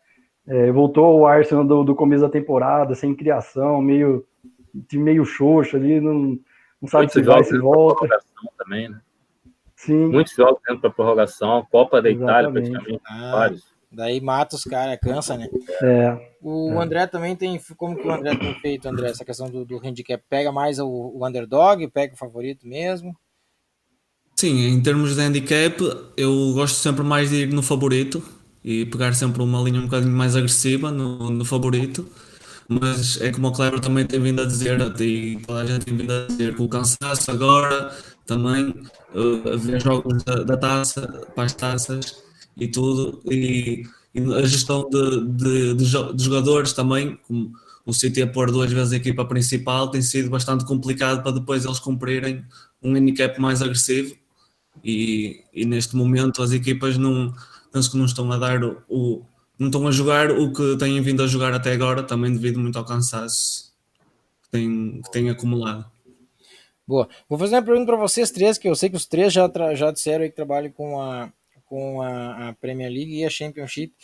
[0.47, 4.25] É, voltou o Arsenal do, do, começo da temporada, sem criação, meio
[4.73, 6.38] de meio xoxo ali, não,
[6.81, 8.09] não sabe Muitos se vai, se volta.
[8.57, 9.01] Também, né?
[9.77, 10.07] Sim.
[10.07, 13.73] Muitos jogos dentro para prorrogação, Copa da Itália praticamente, ah, vários.
[13.90, 15.49] Daí mata os caras, cansa, né?
[15.83, 16.35] É.
[16.40, 16.83] O é.
[16.83, 17.61] André também tem.
[17.77, 20.23] Como que o André tem feito, André, essa questão do, do handicap?
[20.31, 23.14] Pega mais o, o underdog, pega o favorito mesmo?
[24.42, 25.81] Sim, em termos de handicap,
[26.16, 28.20] eu gosto sempre mais de ir no favorito
[28.64, 32.05] e pegar sempre uma linha um bocadinho mais agressiva no, no favorito.
[32.68, 35.96] Mas é como o Cleber também tem vindo a dizer, e toda a gente tem
[35.96, 38.74] vindo a dizer, com o cansaço agora, também
[39.14, 42.16] uh, haver jogos da, da, taça para as taças
[42.57, 47.52] e tudo, e, e a gestão de, de, de, de, jogadores também, como
[47.87, 51.64] o City a pôr duas vezes a equipa principal, tem sido bastante complicado para depois
[51.64, 52.44] eles cumprirem
[52.83, 54.20] um handicap mais agressivo
[54.85, 57.32] e, e neste momento as equipas não
[57.72, 59.22] penso que não estão a dar o, o,
[59.58, 62.78] não estão a jogar o que têm vindo a jogar até agora, também devido muito
[62.78, 63.72] ao cansaço
[64.42, 65.85] que têm, que têm acumulado.
[66.87, 67.08] Boa.
[67.28, 69.90] Vou fazer uma pergunta para vocês três, que eu sei que os três já, já
[69.90, 71.32] disseram que trabalham com a,
[71.64, 73.94] com a, a Premier League e a Championship.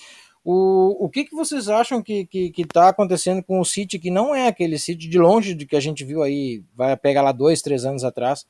[0.45, 3.99] O, o que, que vocês acham que está que, que tá acontecendo com o City,
[3.99, 7.21] que não é aquele City de longe de que a gente viu aí, vai pegar
[7.21, 8.47] lá dois, três anos atrás,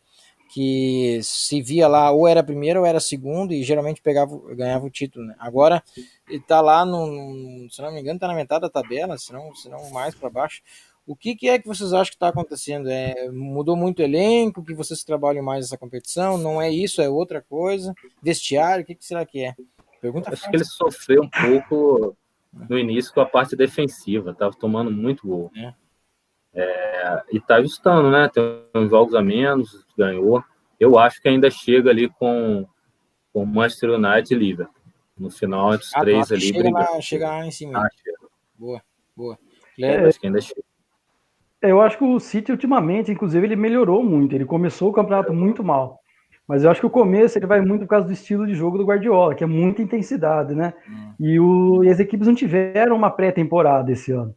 [0.49, 4.91] que se via lá ou era primeiro ou era segundo e geralmente pegava, ganhava o
[4.91, 5.27] título.
[5.27, 5.35] Né?
[5.39, 5.83] Agora
[6.27, 9.33] ele está lá, no, no, se não me engano, está na metade da tabela, se
[9.33, 10.63] não, se não mais para baixo.
[11.07, 12.91] O que, que, é que vocês acham que está acontecendo?
[12.91, 16.37] É, mudou muito o elenco, que vocês trabalham mais essa competição?
[16.37, 17.95] Não é isso, é outra coisa?
[18.23, 19.55] Vestiário, o que, que será que é?
[20.01, 20.51] Pergunta Acho fácil.
[20.51, 22.17] que ele sofreu um pouco
[22.53, 25.51] no início com a parte defensiva, estava tomando muito gol.
[25.57, 25.73] É.
[26.55, 28.29] É, e está ajustando, né?
[28.29, 28.43] Tem
[28.75, 30.43] uns jogos a menos, ganhou.
[30.79, 32.67] Eu acho que ainda chega ali com
[33.33, 34.75] o Manchester United e Liverpool.
[35.17, 36.41] No final, entre os ah, três ali.
[36.41, 37.81] Chega lá, chega lá em cima.
[37.81, 37.89] Ah,
[38.57, 38.81] boa,
[39.17, 39.39] boa.
[39.81, 40.63] É, acho que ainda chega.
[41.61, 44.35] É, eu acho que o City, ultimamente, inclusive, ele melhorou muito.
[44.35, 46.01] Ele começou o campeonato muito mal.
[46.47, 48.79] Mas eu acho que o começo ele vai muito por causa do estilo de jogo
[48.79, 50.73] do Guardiola, que é muita intensidade, né?
[50.89, 51.13] Hum.
[51.21, 54.35] E, o, e as equipes não tiveram uma pré-temporada esse ano.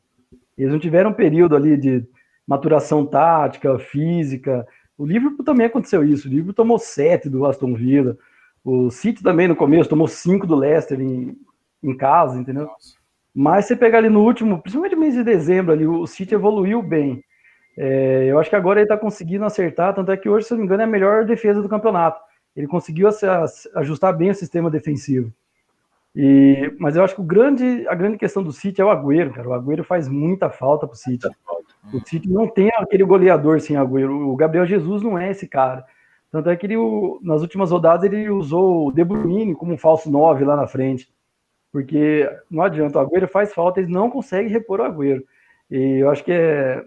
[0.61, 2.05] Eles não tiveram um período ali de
[2.47, 4.65] maturação tática, física.
[4.95, 6.27] O Liverpool também aconteceu isso.
[6.27, 8.15] O Liverpool tomou sete do Aston Villa.
[8.63, 11.35] O City também no começo tomou cinco do Leicester em,
[11.81, 12.65] em casa, entendeu?
[12.67, 12.93] Nossa.
[13.33, 16.83] Mas você pegar ali no último, principalmente no mês de dezembro, ali, o City evoluiu
[16.83, 17.23] bem.
[17.75, 20.59] É, eu acho que agora ele está conseguindo acertar, tanto é que hoje, se não
[20.59, 22.19] me engano, é a melhor defesa do campeonato.
[22.55, 23.09] Ele conseguiu
[23.75, 25.33] ajustar bem o sistema defensivo.
[26.15, 29.47] E, mas eu acho que grande, a grande questão do City é o Agüero, cara.
[29.47, 31.27] O Agüero faz muita falta pro City.
[31.93, 34.29] O City não tem aquele goleador sem Agüero.
[34.29, 35.85] O Gabriel Jesus não é esse cara.
[36.29, 36.75] Tanto é que ele,
[37.21, 41.11] nas últimas rodadas ele usou o De Bruyne como um falso 9 lá na frente.
[41.71, 45.23] Porque não adianta, o Agüero faz falta, eles não conseguem repor o Agüero.
[45.69, 46.83] E eu acho que é,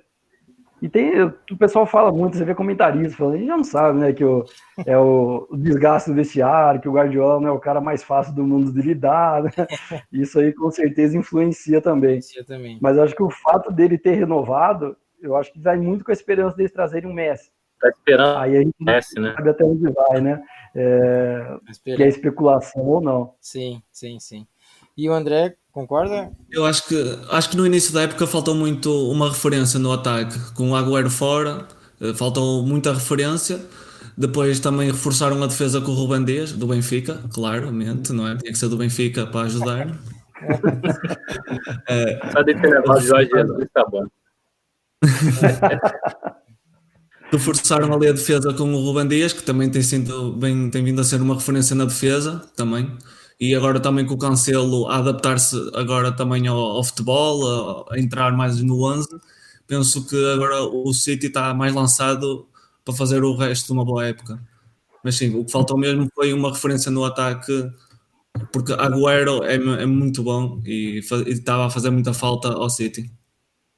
[0.85, 3.99] e tem, o pessoal fala muito, você vê comentaristas falando, a gente já não sabe,
[3.99, 4.44] né, que o,
[4.85, 8.35] é o, o, desgaste do vestiário, que o Guardiola não é o cara mais fácil
[8.35, 9.51] do mundo de lidar, né?
[10.12, 12.18] Isso aí com certeza influencia também.
[12.18, 12.79] influencia também.
[12.83, 16.12] Mas acho que o fato dele ter renovado, eu acho que vai muito com a
[16.12, 17.51] esperança deles trazerem um Messi.
[17.81, 19.33] Tá esperando aí a gente Messi, né?
[19.35, 20.42] sabe até onde vai, né?
[20.75, 23.35] É, que é especulação ou não.
[23.40, 24.47] Sim, sim, sim.
[24.94, 26.31] E o André Concorda?
[26.53, 30.39] Eu acho que, acho que no início da época faltou muito uma referência no ataque.
[30.55, 31.67] Com o Agüero fora,
[32.01, 33.61] eh, faltou muita referência.
[34.17, 38.37] Depois também reforçaram a defesa com o Ruben Dias, do Benfica, claramente, não é?
[38.37, 39.89] Tinha que ser do Benfica para ajudar.
[41.89, 44.07] é, Só de ter Jorge Jesus, está bom.
[47.33, 51.01] Reforçaram ali a defesa com o Ruben Dias, que também tem, sido bem, tem vindo
[51.01, 52.97] a ser uma referência na defesa, também.
[53.40, 57.99] E agora também com o Cancelo a adaptar-se agora também ao, ao futebol, a, a,
[57.99, 59.09] entrar mais no 11.
[59.66, 62.47] Penso que agora o City está mais lançado
[62.85, 64.40] para fazer o resto de uma boa época.
[65.03, 67.70] Mas sim, o que faltou mesmo foi uma referência no ataque,
[68.53, 73.11] porque Agüero é, é muito bom e, e estava a fazer muita falta ao City.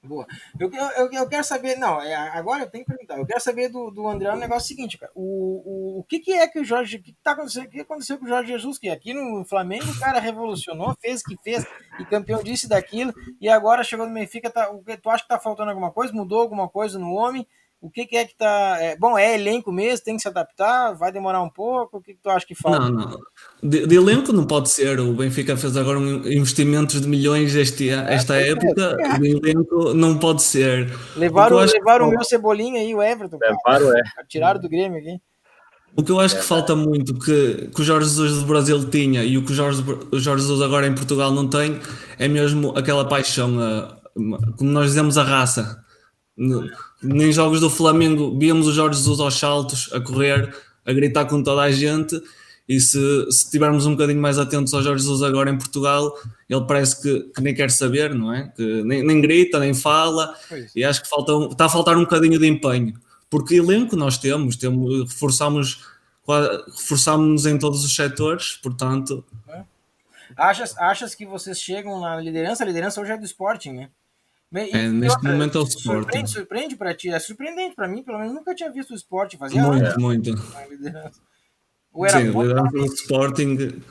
[0.07, 0.27] Boa.
[0.59, 3.19] Eu, eu, eu quero saber, não, é, agora eu tenho que perguntar.
[3.19, 5.13] Eu quero saber do, do André um negócio seguinte, cara.
[5.15, 6.97] O, o, o que, que é que o Jorge.
[6.97, 7.67] O que, que tá acontecendo?
[7.67, 8.79] O que aconteceu com o Jorge Jesus?
[8.79, 11.67] Que aqui no Flamengo o cara revolucionou, fez o que fez,
[11.99, 14.51] e campeão disse daquilo, e agora chegou no Benfica.
[14.51, 16.13] Tá, o, tu acha que tá faltando alguma coisa?
[16.13, 17.47] Mudou alguma coisa no homem?
[17.81, 18.79] O que, que é que tá.
[18.81, 21.99] É, bom, é elenco mesmo, tem que se adaptar, vai demorar um pouco.
[21.99, 22.81] O que, que tu acha que falta?
[22.81, 23.19] Não, não.
[23.63, 24.99] De, de, elenco não pode ser.
[24.99, 28.97] O Benfica fez agora um investimentos de milhões este, é, esta é, época.
[28.99, 29.19] É.
[29.19, 30.91] De elenco não pode ser.
[31.17, 33.39] Levaram, levaram o meu cebolinha aí, o Everton.
[33.41, 34.03] Levaram, é.
[34.27, 35.21] Tiraram do Grêmio aqui.
[35.95, 39.25] O que eu acho que falta muito, que, que o Jorge Jesus do Brasil tinha
[39.25, 41.81] e o que o Jorge, o Jorge Jesus agora em Portugal não tem,
[42.19, 43.97] é mesmo aquela paixão, a,
[44.59, 45.86] como nós dizemos, a raça
[47.03, 51.43] nem jogos do Flamengo víamos o Jorge Jesus aos saltos, a correr, a gritar com
[51.43, 52.21] toda a gente.
[52.69, 52.99] E se,
[53.31, 56.13] se estivermos um bocadinho mais atentos ao Jorge Jesus agora em Portugal,
[56.49, 58.49] ele parece que, que nem quer saber, não é?
[58.57, 60.35] Que nem, nem grita, nem fala.
[60.75, 62.95] E acho que falta, está a faltar um bocadinho de empenho.
[63.31, 65.85] Porque elenco nós temos, temos reforçamos,
[66.27, 69.25] reforçamos em todos os setores, portanto.
[69.49, 69.63] É.
[70.37, 72.65] Achas, achas que vocês chegam na liderança?
[72.65, 73.91] A liderança hoje é do Sporting, né?
[74.57, 76.01] É, neste momento é o Sporting.
[76.01, 77.11] Surpreende, surpreende para ti?
[77.11, 80.31] É surpreendente para mim, pelo menos nunca tinha visto o Sporting fazer Muito, muito.
[81.93, 83.83] Ou era Sim, do Sporting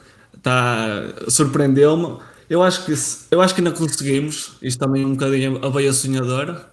[0.41, 2.19] tá, surpreendeu-me.
[2.49, 2.93] Eu acho, que,
[3.31, 4.57] eu acho que ainda conseguimos.
[4.61, 6.71] Isto também é um bocadinho a veia sonhadora,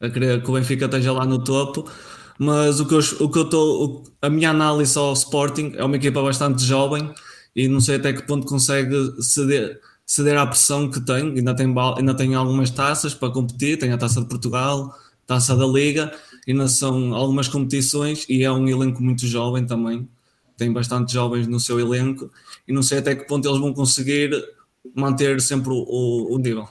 [0.00, 1.88] a querer que o Benfica esteja lá no topo.
[2.38, 5.96] Mas o que eu, o que eu tô, a minha análise ao Sporting é uma
[5.96, 7.14] equipa bastante jovem
[7.54, 11.74] e não sei até que ponto consegue ceder ceder à pressão que tem, ainda tem,
[11.96, 14.94] ainda tem algumas taças para competir, tem a taça de Portugal,
[15.26, 16.12] taça da Liga,
[16.46, 20.08] ainda são algumas competições e é um elenco muito jovem também,
[20.56, 22.30] tem bastante jovens no seu elenco
[22.66, 24.30] e não sei até que ponto eles vão conseguir
[24.94, 26.68] manter sempre o, o nível.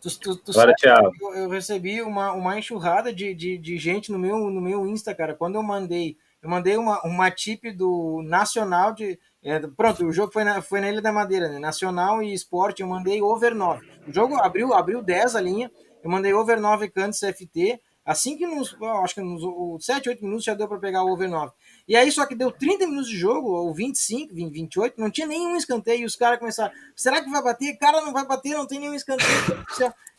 [0.00, 4.12] Tu, tu, tu Agora, sabe, eu, eu, recebi uma, uma enxurrada de, de, de, gente
[4.12, 8.22] no meu, no meu Insta, cara, quando eu mandei, eu mandei uma, uma tip do
[8.24, 11.60] Nacional de é, pronto, o jogo foi na, foi na Ilha da Madeira, né?
[11.60, 13.86] Nacional e Esporte, eu mandei over 9.
[14.08, 15.70] O jogo abriu, abriu 10 a linha,
[16.02, 17.80] eu mandei over 9 cantos CFT.
[18.04, 21.28] Assim que nos, acho que nos 7, 8 minutos já deu para pegar o over
[21.28, 21.52] 9.
[21.86, 25.28] E aí só que deu 30 minutos de jogo, ou 25, 20, 28, não tinha
[25.28, 26.02] nenhum escanteio.
[26.02, 27.76] E os caras começaram, será que vai bater?
[27.78, 29.64] Cara, não vai bater, não tem nenhum escanteio.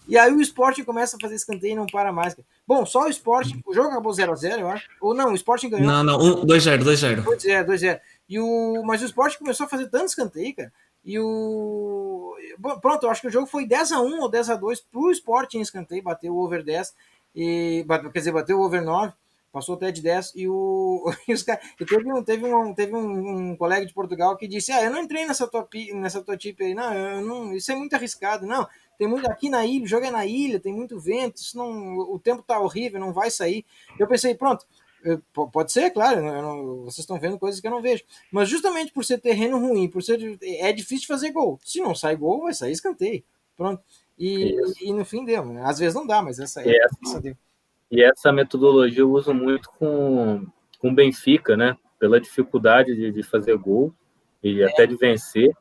[0.07, 2.35] E aí o esporte começa a fazer escanteio e não para mais.
[2.65, 4.87] Bom, só o esporte, o jogo acabou 0x0, eu acho.
[5.01, 5.85] Ou não, o esporte ganhou.
[5.85, 7.23] Não, não, 2x0, 2x0.
[7.23, 7.99] 2x0, 2x0.
[8.29, 10.71] E o, mas o esporte começou a fazer tanto escanteio, cara.
[11.03, 12.35] E o.
[12.81, 16.33] Pronto, eu acho que o jogo foi 10x1 ou 10x2 pro esporte em escanteio, bateu
[16.33, 16.93] o over 10.
[17.35, 19.13] E, quer dizer, bateu o over 9,
[19.53, 20.33] passou até de 10.
[20.35, 24.35] E, o, e, os, e teve, um, teve, um, teve um, um, colega de Portugal
[24.35, 27.53] que disse: Ah, eu não entrei nessa tua, nessa tua tip aí, não, eu não,
[27.53, 28.45] isso é muito arriscado.
[28.45, 28.67] Não,
[28.97, 31.97] tem muito aqui na ilha, o jogo é na ilha, tem muito vento, isso não,
[31.97, 33.65] o tempo tá horrível, não vai sair.
[33.99, 34.65] Eu pensei, pronto,
[35.53, 38.03] Pode ser, claro, não, vocês estão vendo coisas que eu não vejo.
[38.31, 40.37] Mas justamente por ser terreno ruim, por ser.
[40.41, 41.59] É difícil fazer gol.
[41.63, 43.23] Se não sai gol, vai sair escanteio.
[43.55, 43.81] Pronto.
[44.17, 45.45] E, e no fim deu.
[45.45, 45.61] Né?
[45.63, 47.37] Às vezes não dá, mas essa, e essa, deu.
[47.89, 50.45] E essa metodologia eu uso muito com
[50.83, 51.77] o Benfica, né?
[51.99, 53.93] Pela dificuldade de, de fazer gol
[54.43, 54.65] e é.
[54.65, 55.55] até de vencer.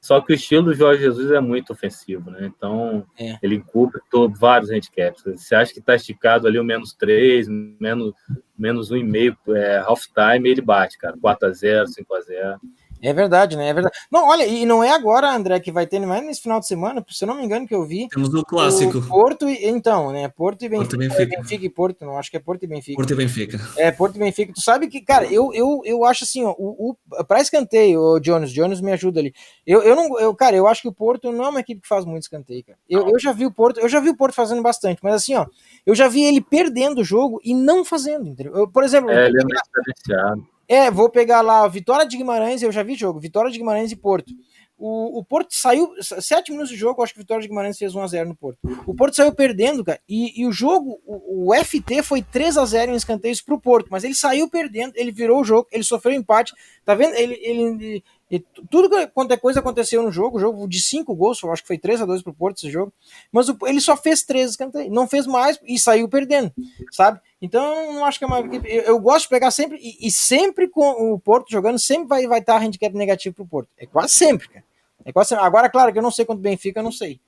[0.00, 2.46] Só que o estilo do Jorge Jesus é muito ofensivo, né?
[2.46, 3.36] Então, é.
[3.42, 4.00] ele encubre
[4.34, 5.22] vários handicaps.
[5.22, 8.14] Você acha que está esticado ali o menos 3, menos,
[8.58, 11.16] menos 1,5, é, half time, ele bate, cara.
[11.18, 12.58] 4x0, 5x0.
[13.02, 13.68] É verdade, né?
[13.68, 13.96] É verdade.
[14.10, 16.66] Não, olha, e não é agora, André, que vai ter, não é nesse final de
[16.66, 18.08] semana, se eu não me engano, que eu vi.
[18.08, 18.98] Temos o clássico.
[18.98, 19.66] O Porto e.
[19.66, 20.28] Então, né?
[20.28, 20.88] Porto e Benfica.
[20.88, 21.36] Porto e Benfica.
[21.36, 21.64] Benfica.
[21.64, 22.96] e Porto, não, acho que é Porto e Benfica.
[22.96, 23.60] Porto e Benfica.
[23.76, 24.52] É, Porto e Benfica.
[24.52, 28.20] Tu sabe que, cara, eu, eu, eu acho assim, ó, o, o, pra escanteio, o
[28.20, 29.32] Jones, Jones me ajuda ali.
[29.66, 31.88] Eu, eu não, eu, cara, eu acho que o Porto não é uma equipe que
[31.88, 32.78] faz muito escanteio, cara.
[32.88, 35.34] Eu, eu já vi o Porto, eu já vi o Porto fazendo bastante, mas assim,
[35.34, 35.46] ó,
[35.86, 38.54] eu já vi ele perdendo o jogo e não fazendo, entendeu?
[38.54, 39.10] Eu, por exemplo.
[39.10, 42.94] É, ele é mais diferenciado é, vou pegar lá Vitória de Guimarães, eu já vi
[42.94, 44.32] jogo, Vitória de Guimarães e Porto.
[44.78, 48.24] o, o Porto saiu, sete minutos de jogo, acho que Vitória de Guimarães fez 1x0
[48.26, 48.60] no Porto.
[48.86, 52.64] O Porto saiu perdendo, cara, e, e o jogo, o, o, FT foi 3 a
[52.64, 56.14] 0 em escanteios pro Porto, mas ele saiu perdendo, ele virou o jogo, ele sofreu
[56.14, 56.54] empate,
[56.84, 57.16] tá vendo?
[57.16, 61.62] Ele, ele, ele tudo quanto é coisa aconteceu no jogo, jogo de 5 gols, acho
[61.62, 62.92] que foi 3 a 2 pro Porto esse jogo,
[63.32, 66.52] mas o, ele só fez 3 escanteios, não fez mais e saiu perdendo,
[66.92, 67.20] sabe?
[67.42, 68.68] Então, não acho que é uma equipe.
[68.68, 72.20] Eu, eu, gosto de pegar sempre, e, e, sempre com o Porto jogando, sempre vai
[72.22, 73.70] estar vai tá handicap negativo pro Porto.
[73.78, 74.64] É quase sempre, cara.
[75.04, 77.18] É quase Agora, claro que eu não sei quanto Benfica, eu não sei.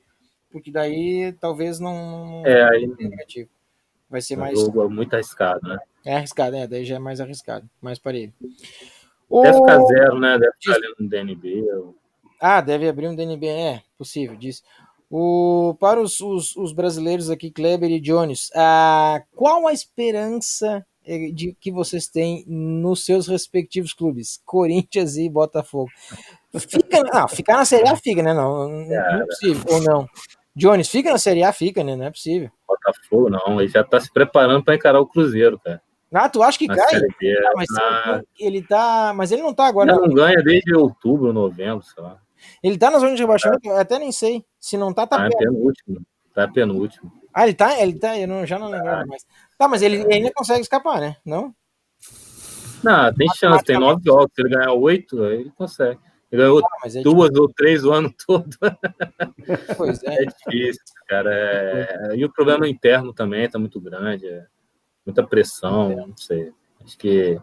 [0.50, 2.42] Porque daí talvez não.
[2.46, 2.86] É, aí.
[2.86, 3.48] Negativo.
[4.10, 4.60] Vai ser mais.
[4.60, 5.78] Jogo é muito arriscado, né?
[6.04, 6.66] É arriscado, é.
[6.66, 7.68] Daí já é mais arriscado.
[7.80, 8.32] Mais parelho.
[9.40, 10.38] Deve ficar zero, né?
[10.38, 11.72] Deve ficar ali no DNB.
[11.72, 11.94] Ou...
[12.40, 14.62] Ah, deve abrir um DNB, é possível, diz.
[15.10, 21.30] O, para os, os, os brasileiros aqui, Kleber e Jones, ah, qual a esperança eh,
[21.32, 25.90] de que vocês têm nos seus respectivos clubes, Corinthians e Botafogo?
[26.58, 28.32] Fica, não, ficar na Série A fica, né?
[28.32, 30.08] Não, não é possível, ou não.
[30.54, 31.96] Jones, fica na Série A, fica, né?
[31.96, 32.50] Não é possível.
[32.66, 33.60] Botafogo, não.
[33.60, 35.80] Ele já tá se preparando para encarar o Cruzeiro, cara.
[36.12, 37.00] Ah, tu acha que na cai?
[37.00, 38.22] Ah, mas na...
[38.38, 39.12] ele tá.
[39.16, 39.92] Mas ele não tá agora.
[39.92, 42.18] Não, não ganha desde outubro, novembro, sei lá.
[42.62, 43.70] Ele tá na zona de rebaixamento?
[43.70, 43.80] É.
[43.80, 44.44] Até nem sei.
[44.58, 46.02] Se não tá, tá, tá penúltimo.
[46.34, 47.12] Tá penúltimo.
[47.32, 47.80] Ah, ele tá?
[47.80, 49.06] Ele tá, eu não, já não lembro ah.
[49.06, 49.24] mais.
[49.56, 51.16] Tá, mas ele, ele ainda consegue escapar, né?
[51.24, 51.54] Não?
[52.82, 54.30] Não, tem chance, tem nove jogos.
[54.34, 55.98] Se ele ganhar oito, ele consegue.
[56.30, 58.48] Ele ganhou ah, é duas ou três o ano todo.
[59.76, 60.14] Pois é.
[60.22, 61.30] É difícil, cara.
[61.32, 62.16] É...
[62.16, 64.26] E o problema interno também tá muito grande.
[64.26, 64.46] É...
[65.04, 66.52] Muita pressão, não sei.
[66.84, 67.40] Acho que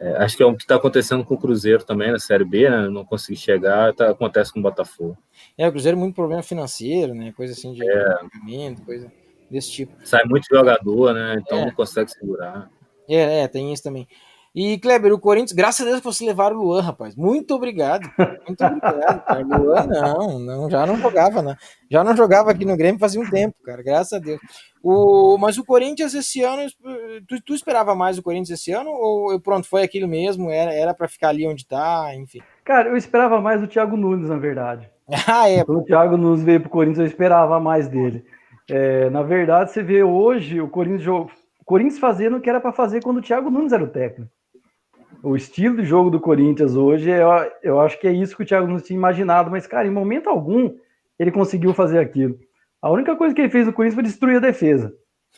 [0.00, 2.70] é, acho que é o que está acontecendo com o Cruzeiro também na Série B,
[2.70, 2.88] né?
[2.88, 5.16] Não conseguir chegar, tá, acontece com o Botafogo.
[5.58, 7.32] É, o Cruzeiro muito problema financeiro, né?
[7.36, 8.14] Coisa assim de é.
[8.14, 9.12] pagamento, coisa
[9.50, 9.92] desse tipo.
[10.02, 11.36] Sai muito jogador, né?
[11.38, 11.64] Então é.
[11.66, 12.70] não consegue segurar.
[13.06, 14.08] É, é, tem isso também.
[14.52, 17.14] E, Kleber, o Corinthians, graças a Deus que você levaram o Luan, rapaz.
[17.14, 18.10] Muito obrigado.
[18.44, 19.46] Muito obrigado, cara.
[19.46, 21.56] Luan, não, não, já não jogava, né?
[21.88, 23.80] Já não jogava aqui no Grêmio fazia um tempo, cara.
[23.80, 24.40] Graças a Deus.
[24.82, 26.62] O, mas o Corinthians esse ano,
[27.28, 28.90] tu, tu esperava mais o Corinthians esse ano?
[28.90, 30.50] Ou pronto, foi aquilo mesmo?
[30.50, 32.40] Era para ficar ali onde tá, enfim.
[32.64, 34.90] Cara, eu esperava mais do Thiago Nunes, na verdade.
[35.28, 35.64] ah, é.
[35.64, 38.24] Quando o Thiago Nunes veio pro Corinthians, eu esperava mais dele.
[38.68, 42.72] É, na verdade, você vê hoje o Corinthians, o Corinthians fazendo o que era para
[42.72, 44.39] fazer quando o Thiago Nunes era o técnico
[45.22, 47.28] o estilo de jogo do Corinthians hoje, eu,
[47.62, 50.28] eu acho que é isso que o Thiago não tinha imaginado, mas, cara, em momento
[50.28, 50.74] algum
[51.18, 52.38] ele conseguiu fazer aquilo.
[52.80, 54.94] A única coisa que ele fez no Corinthians foi destruir a defesa.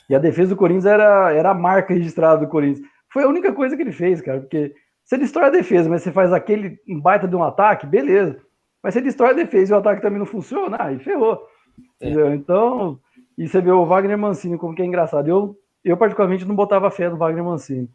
[0.09, 2.87] E a defesa do Corinthians era, era a marca registrada do Corinthians.
[3.13, 4.75] Foi a única coisa que ele fez, cara, porque
[5.05, 8.39] você destrói a defesa, mas você faz aquele baita de um ataque, beleza.
[8.83, 11.47] Mas você destrói a defesa e o ataque também não funciona, aí ferrou.
[12.01, 12.11] É.
[12.35, 12.99] Então,
[13.37, 15.29] e você vê o Wagner Mancini, como que é engraçado.
[15.29, 17.91] Eu, eu particularmente, não botava fé no Wagner Mancini.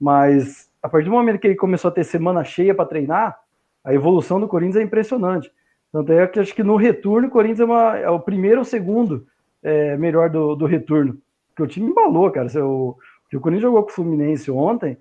[0.00, 3.38] Mas a partir do momento que ele começou a ter semana cheia para treinar,
[3.84, 5.50] a evolução do Corinthians é impressionante.
[5.92, 8.64] Tanto é que acho que no retorno o Corinthians é, uma, é o primeiro ou
[8.64, 9.26] segundo
[9.62, 11.18] é, melhor do, do retorno.
[11.48, 12.48] Porque o time embalou, cara.
[12.64, 12.96] O,
[13.32, 14.96] o Corinthians jogou com o Fluminense ontem,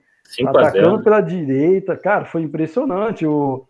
[0.46, 1.96] atacando pela direita.
[1.96, 3.26] Cara, foi impressionante.
[3.26, 3.66] O,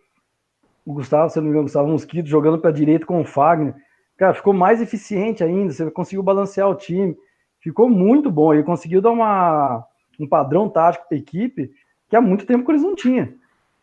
[0.85, 3.75] o Gustavo, se não me engano, Gustavo Mosquito jogando pela direita com o Fagner.
[4.17, 5.71] Cara, ficou mais eficiente ainda.
[5.71, 7.15] Você conseguiu balancear o time.
[7.59, 8.53] Ficou muito bom.
[8.53, 9.85] Ele conseguiu dar uma,
[10.19, 11.71] um padrão tático para a equipe
[12.11, 13.29] que há muito tempo que eles não tinham.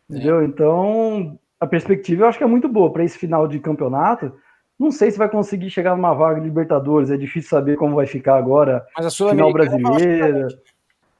[0.07, 0.41] Entendeu?
[0.41, 0.45] É.
[0.45, 4.31] Então, a perspectiva eu acho que é muito boa para esse final de campeonato.
[4.77, 8.05] Não sei se vai conseguir chegar numa vaga de Libertadores, é difícil saber como vai
[8.05, 8.85] ficar agora.
[8.95, 10.47] Mas a final brasileira.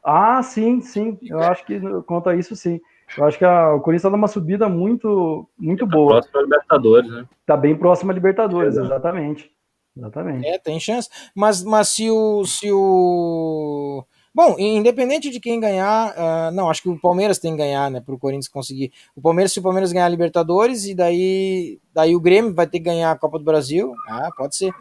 [0.03, 1.17] Ah, sim, sim.
[1.23, 2.79] Eu acho que quanto a isso, sim.
[3.17, 6.21] Eu acho que a, o Corinthians está numa subida muito, muito tá boa.
[6.21, 7.25] Próximo a Libertadores, né?
[7.43, 9.51] Tá bem próximo a Libertadores, é, exatamente.
[9.97, 10.47] Exatamente.
[10.47, 11.09] É, tem chance.
[11.35, 12.45] Mas, mas se o.
[12.45, 14.05] Se o
[14.39, 17.99] Bom, independente de quem ganhar, uh, não, acho que o Palmeiras tem que ganhar, né,
[17.99, 18.89] para o Corinthians conseguir.
[19.13, 22.79] O Palmeiras, se o Palmeiras ganhar a Libertadores, e daí, daí o Grêmio vai ter
[22.79, 24.73] que ganhar a Copa do Brasil, ah, pode ser.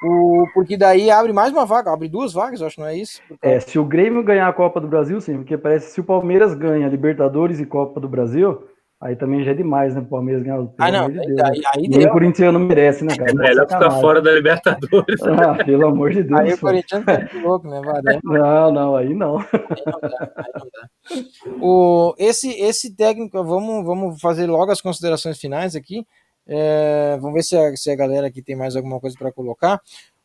[0.00, 3.20] O, porque daí abre mais uma vaga, abre duas vagas, eu acho, não é isso?
[3.42, 6.04] É, se o Grêmio ganhar a Copa do Brasil, sim, porque parece que se o
[6.04, 8.62] Palmeiras ganha Libertadores e Copa do Brasil,
[9.00, 10.02] Aí também já é demais, né?
[10.02, 11.08] O Palmeiras ganhar o Ah, não.
[11.08, 13.30] De Deus, aí, aí Nem o Corintiano merece, né, cara?
[13.30, 15.20] É melhor ficar fora da Libertadores.
[15.40, 16.38] Ah, pelo amor de Deus.
[16.38, 18.20] Aí o Corinthians tá louco, né, Varé?
[18.22, 19.38] Não, não, aí não.
[19.38, 19.46] Aí
[19.86, 21.58] não dá, aí não dá.
[21.62, 26.06] O, esse, esse técnico, vamos, vamos fazer logo as considerações finais aqui.
[26.46, 29.80] É, vamos ver se a, se a galera aqui tem mais alguma coisa para colocar.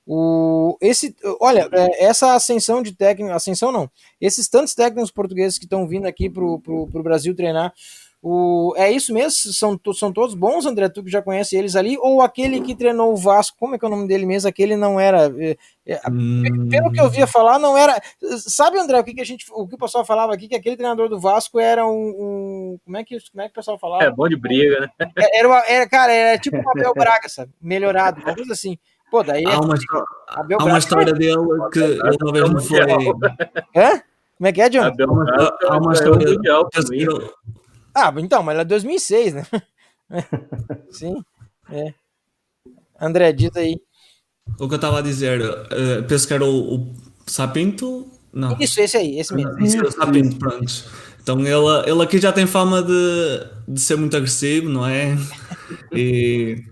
[0.06, 3.90] O, esse, olha, é, essa ascensão de técnico, ascensão não,
[4.22, 7.74] esses tantos técnicos portugueses que estão vindo aqui para o Brasil treinar,
[8.28, 9.30] O, é isso mesmo?
[9.54, 10.90] São, são todos bons, André?
[10.90, 11.96] Tu que já conhece eles ali?
[12.00, 14.50] Ou aquele que treinou o Vasco, como é que é o nome dele mesmo?
[14.50, 15.32] Aquele não era.
[15.38, 15.56] É,
[15.86, 16.68] é, hum.
[16.68, 18.02] Pelo que eu via falar, não era.
[18.40, 19.46] Sabe, André, o que, que a gente.
[19.52, 20.48] O que o pessoal falava aqui?
[20.48, 21.92] Que aquele treinador do Vasco era um.
[21.92, 24.04] um como, é que, como é que o pessoal falava?
[24.04, 24.90] É bom de briga, né?
[25.16, 27.52] É, era, era, cara, era tipo o Abel Braga, sabe?
[27.62, 28.76] Melhorado, uma coisa assim.
[29.12, 29.46] Pô, daí.
[29.46, 29.76] Há uma,
[30.30, 31.38] há uma história dele
[31.72, 32.80] que ele uma vez não foi.
[32.82, 34.02] Hã?
[34.36, 34.92] Como é que é, John?
[35.70, 36.26] Há uma história.
[37.96, 39.48] Ah, então, mas ela é 2006, né?
[40.92, 41.24] Sim.
[41.70, 41.94] É.
[43.00, 43.80] André, diz aí.
[44.60, 48.12] O que eu estava a dizer, uh, penso que era o, o Sapinto.
[48.34, 48.58] Não.
[48.60, 49.60] Isso, esse aí, esse mesmo.
[49.60, 50.66] Isso, o Sapinto, pronto.
[51.22, 55.16] Então ele, ele aqui já tem fama de, de ser muito agressivo, não é?
[55.92, 56.64] E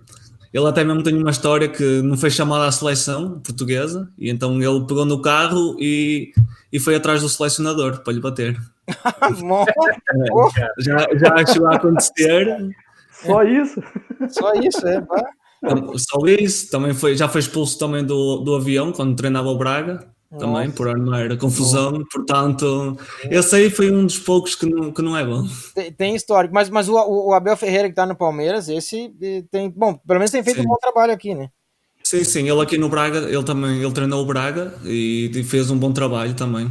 [0.54, 4.62] ele até mesmo tem uma história que não foi chamado à seleção portuguesa, e então
[4.62, 6.32] ele pegou no carro e,
[6.72, 8.56] e foi atrás do selecionador para lhe bater.
[10.58, 12.76] é, já, já chegou a acontecer.
[13.12, 13.84] Só isso.
[14.30, 15.02] Só isso, é.
[15.02, 15.24] Pá.
[15.96, 20.14] Só isso, também foi, já foi expulso também do, do avião quando treinava o Braga
[20.38, 22.98] também, por armar confusão, portanto,
[23.30, 25.44] esse aí foi um dos poucos que não, que não é bom.
[25.76, 29.14] Tem, tem histórico, mas, mas o, o Abel Ferreira que está no Palmeiras, esse
[29.52, 30.66] tem, bom, pelo menos tem feito sim.
[30.66, 31.50] um bom trabalho aqui, né?
[32.04, 35.78] Sim, sim, ele aqui no Braga, ele também, ele treinou o Braga e, fez um
[35.78, 36.70] bom trabalho também.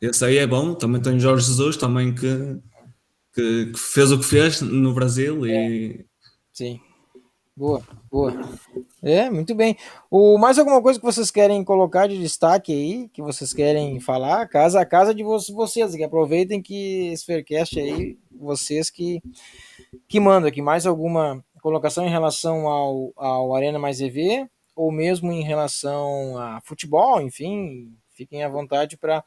[0.00, 2.60] Esse aí é bom, também tem Jorge Jesus também que,
[3.32, 6.00] que, que fez o que fez no Brasil e...
[6.00, 6.04] É.
[6.52, 6.80] Sim.
[7.56, 8.34] Boa, boa.
[9.02, 9.76] É, muito bem.
[10.10, 14.46] O, mais alguma coisa que vocês querem colocar de destaque aí, que vocês querem falar?
[14.46, 19.22] Casa a casa de vocês, que aproveitem que esse Faircast aí, vocês que,
[20.06, 20.60] que mandam aqui.
[20.60, 26.60] Mais alguma colocação em relação ao, ao Arena Mais EV, ou mesmo em relação a
[26.62, 29.24] futebol, enfim, fiquem à vontade para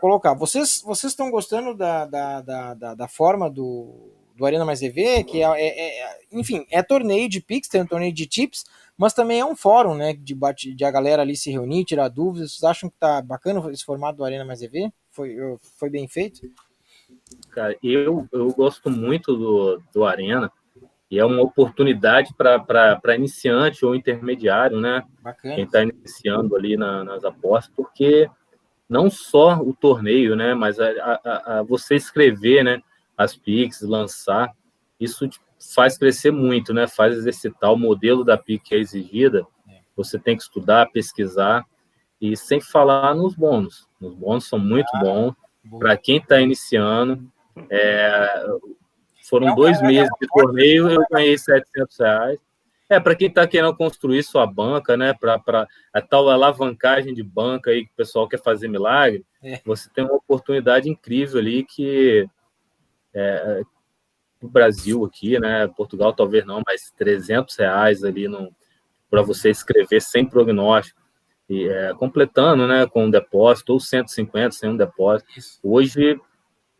[0.00, 0.34] colocar.
[0.34, 5.24] Vocês, vocês estão gostando da, da, da, da, da forma do do Arena Mais EV,
[5.24, 8.64] que é, é, é, enfim, é torneio de Pix, tem um torneio de tips,
[8.96, 12.08] mas também é um fórum, né, de, bate, de a galera ali se reunir, tirar
[12.08, 12.52] dúvidas.
[12.52, 14.92] Vocês acham que tá bacana esse formato do Arena Mais EV?
[15.10, 15.36] Foi,
[15.78, 16.40] foi bem feito?
[17.50, 20.50] Cara, eu, eu gosto muito do, do Arena,
[21.10, 25.04] e é uma oportunidade para iniciante ou intermediário, né?
[25.22, 25.54] Bacana.
[25.54, 28.28] Quem está iniciando ali na, nas apostas, porque
[28.88, 32.82] não só o torneio, né, mas a, a, a você escrever, né,
[33.16, 34.52] as PICs, lançar,
[34.98, 35.28] isso
[35.74, 36.86] faz crescer muito, né?
[36.86, 39.46] Faz exercitar o modelo da PIC que é exigida.
[39.96, 41.64] Você tem que estudar, pesquisar
[42.20, 43.88] e sem falar nos bônus.
[44.00, 45.34] Os bônus são muito ah, bons
[45.78, 47.30] para quem está iniciando.
[47.70, 48.46] É,
[49.28, 52.38] foram dois meses de torneio, eu ganhei 700 reais.
[52.88, 55.14] É, para quem está querendo construir sua banca, né?
[55.14, 59.60] Para a tal alavancagem de banca aí que o pessoal quer fazer milagre, é.
[59.64, 62.28] você tem uma oportunidade incrível ali que
[63.14, 63.62] é,
[64.40, 65.66] no Brasil aqui, né?
[65.68, 68.26] Portugal talvez não, mas 300 reais ali
[69.08, 71.00] para você escrever sem prognóstico
[71.48, 72.86] e é, completando, né?
[72.86, 75.30] Com um depósito ou 150 sem um depósito.
[75.62, 76.20] Hoje,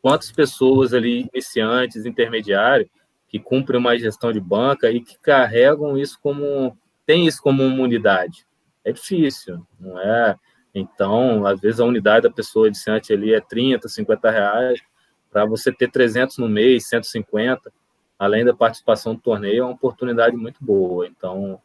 [0.03, 2.91] quantas pessoas ali iniciantes, intermediários
[3.35, 7.83] que cumprem uma gestão de banca e que carregam isso como tem isso como uma
[7.83, 8.47] unidade?
[8.85, 10.37] É difícil, não é?
[10.73, 14.81] Então, às vezes a unidade da pessoa iniciante ali é 30, 50 reais
[15.33, 17.73] para você ter 300 no mês, 150,
[18.17, 21.05] além da participação do torneio, é uma oportunidade muito boa.
[21.05, 21.61] Então,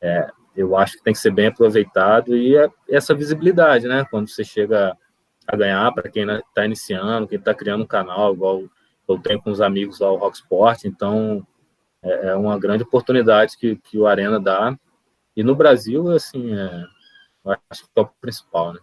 [0.00, 4.04] é, eu acho que tem que ser bem aproveitado e é essa visibilidade, né?
[4.10, 4.98] Quando você chega
[5.46, 8.64] a ganhar, para quem está iniciando, quem está criando um canal, igual
[9.08, 11.46] eu tenho com os amigos lá, o Rocksport, então
[12.02, 14.76] é, é uma grande oportunidade que, que o Arena dá.
[15.36, 16.84] E no Brasil, assim, é,
[17.70, 18.80] acho que é o principal, né?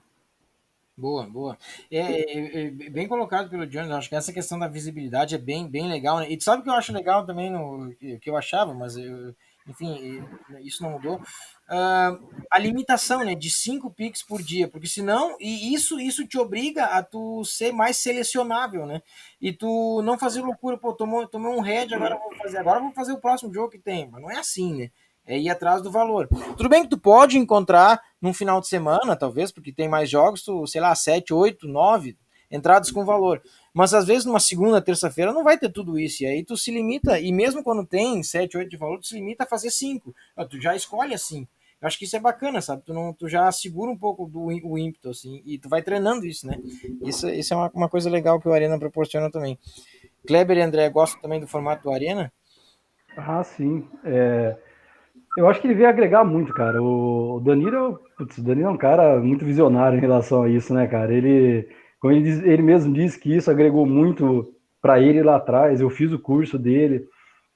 [0.99, 1.57] Boa, boa.
[1.89, 3.89] É, é, é, bem colocado pelo Jones.
[3.89, 6.20] Acho que essa questão da visibilidade é bem, bem legal.
[6.20, 6.30] Né?
[6.30, 9.34] E sabe o que eu acho legal também no que eu achava, mas eu,
[9.65, 10.22] enfim,
[10.61, 11.22] isso não mudou.
[11.70, 16.36] Uh, a limitação, né, de cinco picks por dia, porque senão e isso isso te
[16.36, 19.03] obriga a tu ser mais selecionável, né?
[19.39, 22.91] E tu não fazer loucura, pô, tomou, tomou um head, agora vou fazer, agora vou
[22.91, 24.91] fazer o próximo jogo que tem, mas não é assim, né?
[25.30, 26.28] é ir atrás do valor.
[26.57, 30.41] Tudo bem que tu pode encontrar num final de semana, talvez, porque tem mais jogos,
[30.41, 32.17] tu, sei lá, 7, 8, 9
[32.49, 33.39] entradas com valor.
[33.72, 36.24] Mas às vezes numa segunda, terça-feira não vai ter tudo isso.
[36.24, 39.13] E aí tu se limita, e mesmo quando tem 7, 8 de valor, tu se
[39.13, 40.15] limita a fazer 5.
[40.49, 41.47] Tu já escolhe assim.
[41.82, 42.84] Eu acho que isso é bacana, sabe?
[42.86, 46.26] Tu, não, tu já segura um pouco do o ímpeto, assim, e tu vai treinando
[46.26, 46.58] isso, né?
[47.02, 49.58] Isso, isso é uma, uma coisa legal que o Arena proporciona também.
[50.28, 52.32] Kleber e André gostam também do formato do Arena?
[53.16, 53.88] Ah, sim.
[54.04, 54.58] É,
[55.38, 56.82] eu acho que ele veio agregar muito, cara.
[56.82, 60.86] O Danilo, putz, o Danilo é um cara muito visionário em relação a isso, né,
[60.86, 61.14] cara?
[61.14, 61.68] Ele,
[62.00, 65.90] como ele, diz, ele mesmo disse que isso agregou muito para ele lá atrás, eu
[65.90, 67.06] fiz o curso dele,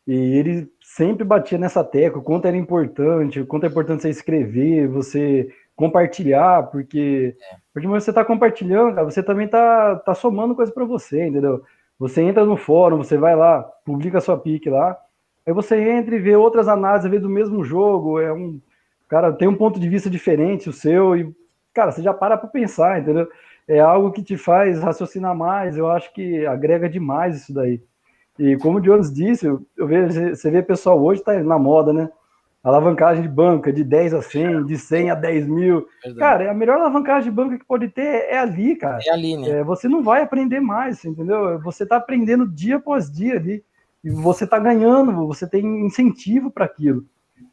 [0.06, 4.10] e ele sempre batia nessa tecla, o quanto era importante, o quanto é importante você
[4.10, 7.56] escrever, você compartilhar, porque, é.
[7.74, 11.64] porque você está compartilhando, cara, você também está tá somando coisa para você, entendeu?
[11.98, 14.98] Você entra no fórum, você vai lá, publica sua pique lá,
[15.46, 18.60] aí você entra e vê outras análises, vê do mesmo jogo, é um
[19.08, 21.34] cara tem um ponto de vista diferente o seu e
[21.74, 23.28] cara, você já para para pensar, entendeu?
[23.68, 27.82] É algo que te faz raciocinar mais, eu acho que agrega demais isso daí.
[28.38, 32.10] E como o Jones disse, eu, vejo, você vê pessoal hoje tá na moda, né?
[32.64, 35.86] Alavancagem de banca de 10 a 100, de 100 a 10 mil.
[36.02, 36.20] Verdade.
[36.20, 39.00] Cara, a melhor alavancagem de banca que pode ter é ali, cara.
[39.06, 39.50] É ali, né?
[39.50, 41.60] É, você não vai aprender mais, entendeu?
[41.60, 43.64] Você tá aprendendo dia após dia ali.
[44.04, 47.06] E você tá ganhando, você tem incentivo para aquilo.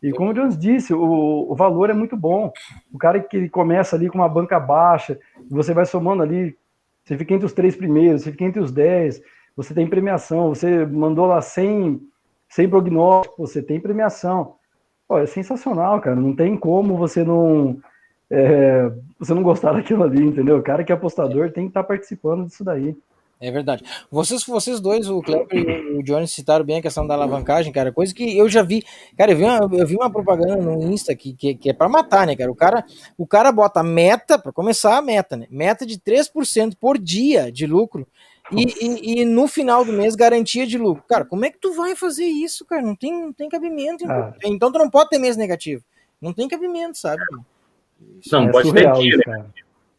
[0.02, 2.52] E como o Jones disse, o, o valor é muito bom.
[2.92, 5.18] O cara que começa ali com uma banca baixa,
[5.48, 6.56] você vai somando ali,
[7.04, 9.20] você fica entre os três primeiros, você fica entre os dez,
[9.56, 12.00] você tem premiação, você mandou lá 100,
[12.48, 14.54] 100 prognóstico, você tem premiação.
[15.06, 16.16] Pô, é sensacional, cara.
[16.16, 17.80] Não tem como você não
[18.30, 20.58] é, você não gostar daquilo ali, entendeu?
[20.58, 22.96] O cara que é apostador tem que estar tá participando disso daí.
[23.40, 23.82] É verdade.
[24.10, 27.90] Vocês, vocês dois, o Kleber e o Johnny, citaram bem a questão da alavancagem, cara.
[27.90, 28.84] Coisa que eu já vi.
[29.16, 31.88] Cara, eu vi uma, eu vi uma propaganda no Insta que, que, que é para
[31.88, 32.52] matar, né, cara?
[32.52, 32.84] O cara,
[33.16, 35.46] o cara bota meta, para começar a meta, né?
[35.50, 38.06] Meta de 3% por dia de lucro.
[38.52, 41.04] E, e, e, no final do mês, garantia de lucro.
[41.08, 42.82] Cara, como é que tu vai fazer isso, cara?
[42.82, 44.04] Não tem, não tem cabimento.
[44.04, 44.16] Então.
[44.16, 44.34] Ah.
[44.44, 45.82] então tu não pode ter mês negativo.
[46.20, 47.22] Não tem cabimento, sabe?
[48.30, 49.44] Não, é pode ter dia, né?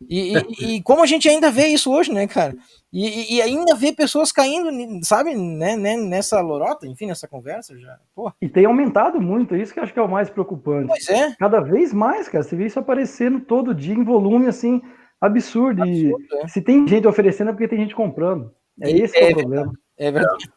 [0.09, 2.55] E, e, e, como a gente ainda vê isso hoje, né, cara?
[2.91, 4.69] E, e ainda vê pessoas caindo,
[5.05, 7.97] sabe, né, né, nessa lorota, enfim, nessa conversa já.
[8.13, 8.33] Porra.
[8.41, 10.87] E tem aumentado muito, isso que eu acho que é o mais preocupante.
[10.87, 11.35] Pois é.
[11.37, 14.81] Cada vez mais, cara, você vê isso aparecendo todo dia em volume, assim,
[15.21, 15.83] absurdo.
[15.83, 16.47] absurdo e é.
[16.47, 18.51] se tem gente oferecendo é porque tem gente comprando.
[18.81, 19.73] É e esse é, é o problema.
[19.97, 20.51] É verdade.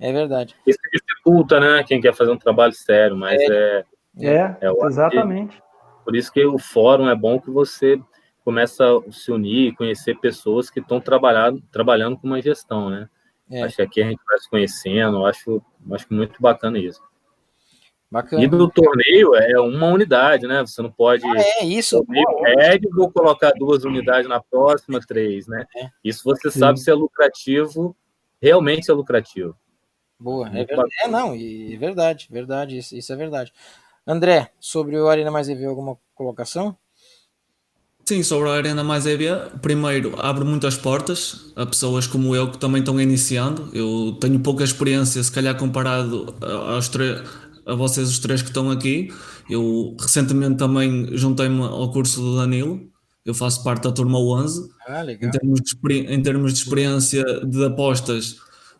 [0.00, 0.56] É verdade.
[0.66, 3.84] Isso dificulta, né, quem quer fazer um trabalho sério, mas é.
[4.18, 5.56] É, é, é exatamente.
[5.56, 5.62] Que,
[6.04, 8.00] por isso que o fórum é bom que você
[8.44, 13.08] começa a se unir, conhecer pessoas que estão trabalhando, trabalhando com uma gestão, né?
[13.50, 13.62] É.
[13.62, 15.62] Acho que aqui a gente vai se conhecendo, acho,
[15.92, 17.02] acho muito bacana isso.
[18.12, 18.44] Bacana.
[18.44, 20.60] E do torneio é uma unidade, né?
[20.60, 21.26] Você não pode.
[21.26, 22.04] Ah, é isso.
[22.44, 25.64] Pede, vou colocar duas unidades na próxima, três, né?
[25.74, 25.88] É.
[26.04, 26.58] Isso você Sim.
[26.58, 27.96] sabe se é lucrativo,
[28.38, 29.56] realmente é lucrativo.
[30.20, 30.90] Boa, é verdade.
[31.02, 33.50] É, não, é verdade, verdade, isso, isso é verdade.
[34.06, 36.76] André, sobre o Arena Mais EV, alguma colocação?
[38.04, 42.58] Sim, sobre a Arena Mais EV, primeiro, abre muitas portas a pessoas como eu que
[42.58, 43.70] também estão iniciando.
[43.72, 46.90] Eu tenho pouca experiência, se calhar comparado aos
[47.66, 49.12] a vocês os três que estão aqui.
[49.48, 52.88] Eu recentemente também juntei-me ao curso do Danilo.
[53.24, 54.68] Eu faço parte da turma 11.
[54.86, 55.04] Ah.
[55.10, 58.36] Em termos, de, em termos de experiência de apostas,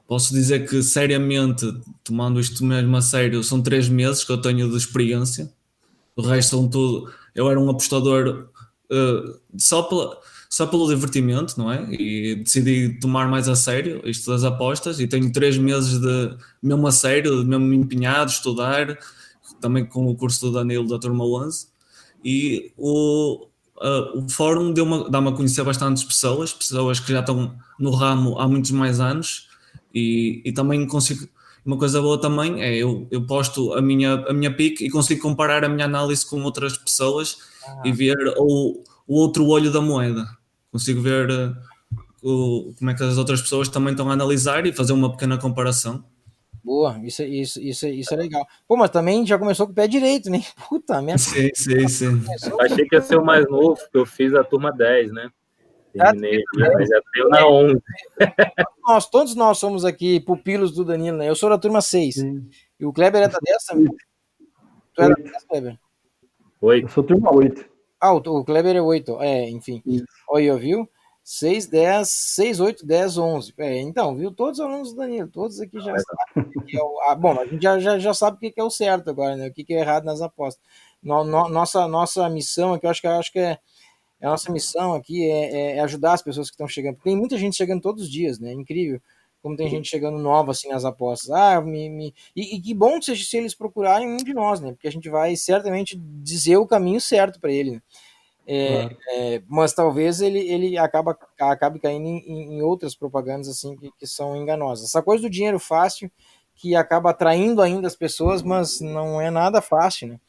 [0.06, 1.66] posso dizer que seriamente,
[2.02, 5.52] tomando isto mesmo a sério, são três meses que eu tenho de experiência.
[6.16, 7.10] O resto são tudo.
[7.34, 8.48] Eu era um apostador
[8.90, 10.18] uh, só, pela,
[10.52, 11.82] só pelo divertimento, não é?
[11.90, 16.86] E decidi tomar mais a sério isto das apostas e tenho três meses de mesmo
[16.86, 18.98] a sério, de mesmo empenhado, estudar,
[19.62, 21.68] também com o curso do Danilo da Turma 11.
[22.22, 23.46] E o,
[23.78, 24.74] uh, o fórum
[25.08, 29.48] dá-me a conhecer bastantes pessoas, pessoas que já estão no ramo há muitos mais anos
[29.94, 31.26] e, e também consigo.
[31.64, 35.22] Uma coisa boa também é eu, eu posto a minha, a minha pick e consigo
[35.22, 37.82] comparar a minha análise com outras pessoas ah.
[37.86, 40.41] e ver o, o outro olho da moeda.
[40.72, 41.54] Consigo ver uh,
[42.22, 45.38] o, como é que as outras pessoas também estão a analisar e fazer uma pequena
[45.38, 46.02] comparação.
[46.64, 48.46] Boa, isso, isso, isso, isso é legal.
[48.66, 50.40] Pô, mas também já começou com o pé direito, né?
[50.68, 51.18] Puta merda.
[51.18, 52.24] Sim, sim, sim.
[52.60, 55.28] Achei que ia ser o mais novo, porque eu fiz a turma 10, né?
[55.92, 57.82] Terminei, mas já deu na 11.
[58.86, 61.28] Nós, todos nós somos aqui pupilos do Danilo, né?
[61.28, 62.14] Eu sou da turma 6.
[62.14, 62.48] Sim.
[62.80, 63.94] E o Kleber é da 10 também.
[64.94, 65.78] Tu é da 10, Kleber?
[66.62, 66.82] Oi.
[66.82, 67.71] Eu sou turma 8.
[68.02, 69.22] Ah, o Kleber é 8.
[69.22, 69.80] É, enfim.
[69.86, 70.04] Isso.
[70.28, 70.90] Olha, viu?
[71.22, 73.54] 6, 10, 6, 8, 10, 11.
[73.58, 74.32] É, então, viu?
[74.32, 77.00] Todos os alunos do Danilo, todos aqui já sabem é o.
[77.08, 79.46] Ah, bom, a gente já, já, já sabe o que é o certo agora, né?
[79.46, 80.60] O que é errado nas apostas.
[81.00, 83.58] No, no, nossa, nossa missão aqui, eu acho que, eu acho que é
[84.20, 86.98] a nossa missão aqui é, é, é, ajudar as pessoas que estão chegando.
[87.04, 88.50] Tem muita gente chegando todos os dias, né?
[88.50, 89.00] É incrível
[89.42, 91.30] como tem gente chegando nova assim nas apostas.
[91.30, 92.14] Ah, me, me...
[92.34, 94.70] E, e, que bom seja se eles procurarem um de nós, né?
[94.72, 97.72] Porque a gente vai certamente dizer o caminho certo para ele.
[97.72, 97.82] Né?
[98.46, 98.96] É, claro.
[99.08, 104.06] é, mas talvez ele, ele acaba, acabe caindo em, em outras propagandas assim que, que,
[104.06, 104.86] são enganosas.
[104.86, 106.10] Essa coisa do dinheiro fácil
[106.54, 110.20] que acaba atraindo ainda as pessoas, mas não é nada fácil, né?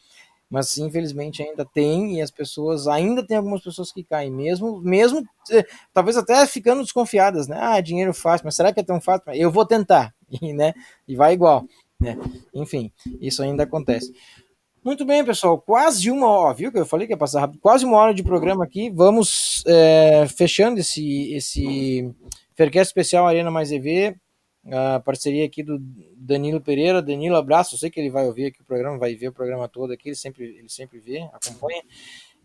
[0.54, 5.28] Mas infelizmente ainda tem e as pessoas ainda tem algumas pessoas que caem mesmo, mesmo
[5.50, 7.58] eh, talvez até ficando desconfiadas, né?
[7.60, 9.24] Ah, dinheiro fácil, mas será que é tão fácil?
[9.34, 10.76] Eu vou tentar, e, né?
[11.08, 11.66] E vai igual,
[12.00, 12.16] né?
[12.54, 14.14] Enfim, isso ainda acontece.
[14.86, 17.84] Muito bem, pessoal, quase uma hora, viu que eu falei que ia passar rápido, quase
[17.84, 22.14] uma hora de programa aqui, vamos é, fechando esse, esse
[22.56, 24.16] Faircast especial Arena Mais EV,
[24.72, 25.80] a parceria aqui do
[26.16, 27.02] Danilo Pereira.
[27.02, 27.76] Danilo, abraço.
[27.76, 30.10] Eu sei que ele vai ouvir aqui o programa, vai ver o programa todo aqui,
[30.10, 31.84] ele sempre, ele sempre vê, acompanha.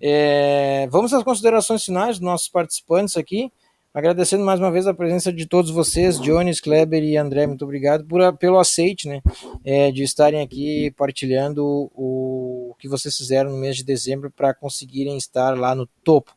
[0.01, 3.53] É, vamos às considerações finais dos nossos participantes aqui.
[3.93, 8.05] Agradecendo mais uma vez a presença de todos vocês, Jones, Kleber e André, muito obrigado
[8.05, 9.21] por, pelo aceite, né,
[9.65, 11.65] é, de estarem aqui partilhando
[11.95, 16.33] o, o que vocês fizeram no mês de dezembro para conseguirem estar lá no topo.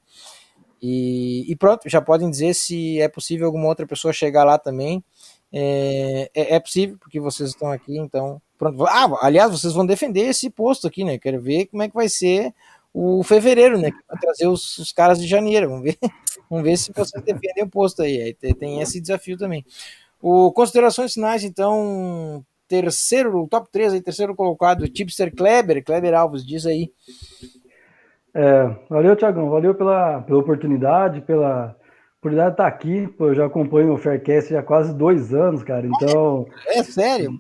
[0.82, 5.04] E, e, pronto, já podem dizer se é possível alguma outra pessoa chegar lá também.
[5.54, 8.42] É, é, é, possível, porque vocês estão aqui, então.
[8.58, 8.86] Pronto.
[8.86, 11.18] Ah, aliás, vocês vão defender esse posto aqui, né?
[11.18, 12.54] Quero ver como é que vai ser
[12.94, 13.92] o fevereiro, né?
[14.08, 15.70] Vai trazer os, os, caras de janeiro.
[15.70, 15.98] Vamos ver,
[16.50, 18.22] vamos ver se vocês defendem o posto aí.
[18.22, 19.66] aí tem, tem, esse desafio também.
[20.22, 22.46] O, considerações finais, então.
[22.68, 26.90] Terceiro, top 3 aí, terceiro colocado, Tipster Kleber, Kleber Alves, diz aí.
[28.34, 31.76] É, valeu, Tiagão, valeu pela, pela oportunidade, pela
[32.22, 35.88] oportunidade de estar aqui, pô, eu já acompanho o Faircast há quase dois anos, cara,
[35.88, 36.46] então...
[36.68, 37.34] É sério?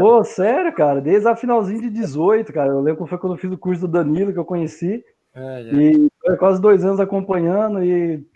[0.00, 3.38] Pô, sério, cara, desde a finalzinho de 18, cara, eu lembro que foi quando eu
[3.38, 5.04] fiz o curso do Danilo, que eu conheci,
[5.34, 5.74] é, é.
[5.74, 8.26] e foi quase dois anos acompanhando, e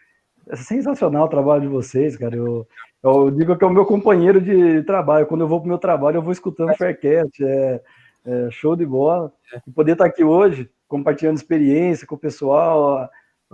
[0.50, 2.68] é sensacional o trabalho de vocês, cara, eu,
[3.02, 6.18] eu digo que é o meu companheiro de trabalho, quando eu vou pro meu trabalho,
[6.18, 7.80] eu vou escutando o Faircast, é,
[8.26, 9.62] é, show de bola, é.
[9.66, 13.08] e poder estar aqui hoje, compartilhando experiência com o pessoal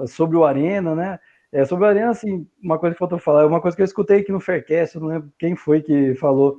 [0.09, 1.21] sobre o Arena, né,
[1.57, 3.87] é, sobre a Arena, assim, uma coisa que faltou falar, é uma coisa que eu
[3.87, 6.59] escutei aqui no Faircast, eu não lembro quem foi que falou,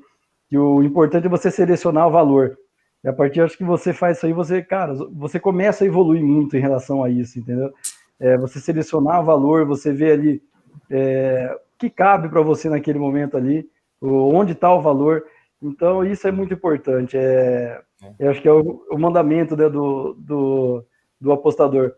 [0.50, 2.58] que o importante é você selecionar o valor.
[3.04, 6.24] E a partir acho que você faz isso aí, você, cara, você começa a evoluir
[6.24, 7.72] muito em relação a isso, entendeu?
[8.20, 10.41] É, você selecionar o valor, você vê ali
[10.89, 13.70] é, o que cabe para você naquele momento ali,
[14.02, 15.24] onde está o valor.
[15.62, 17.16] Então, isso é muito importante.
[17.16, 17.80] É,
[18.18, 20.84] eu acho que é o, o mandamento né, do, do,
[21.22, 21.93] do apostador.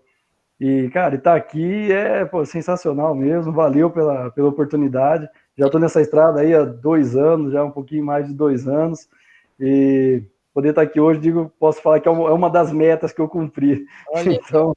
[0.60, 5.28] E, cara, estar tá aqui é pô, sensacional mesmo, valeu pela, pela oportunidade.
[5.58, 9.08] Já estou nessa estrada aí há dois anos, já um pouquinho mais de dois anos.
[9.60, 10.22] E
[10.54, 13.22] poder estar tá aqui hoje, digo, posso falar que é uma, é das metas que
[13.22, 13.86] eu cumpri.
[14.10, 14.76] Olha, então,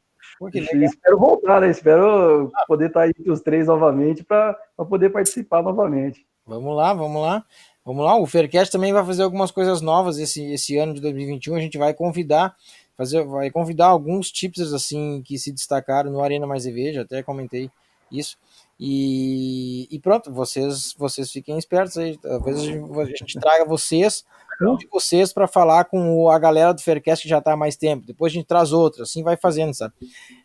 [0.54, 1.70] espero voltar, né?
[1.70, 4.56] Espero poder estar tá aí entre os três novamente para
[4.88, 6.24] poder participar novamente.
[6.46, 7.44] Vamos lá, vamos lá.
[7.84, 11.56] Vamos lá, o Faircast também vai fazer algumas coisas novas esse, esse ano de 2021.
[11.56, 12.54] A gente vai convidar
[13.02, 17.70] fazer, vai convidar alguns tipsters assim que se destacaram no Arena Mais já até comentei
[18.10, 18.36] isso.
[18.78, 22.18] E, e pronto, vocês vocês fiquem espertos aí.
[22.18, 24.24] Talvez a gente, a gente traga vocês,
[24.60, 27.76] um de vocês, para falar com a galera do Faircast que já está há mais
[27.76, 28.06] tempo.
[28.06, 29.94] Depois a gente traz outro, assim vai fazendo, sabe?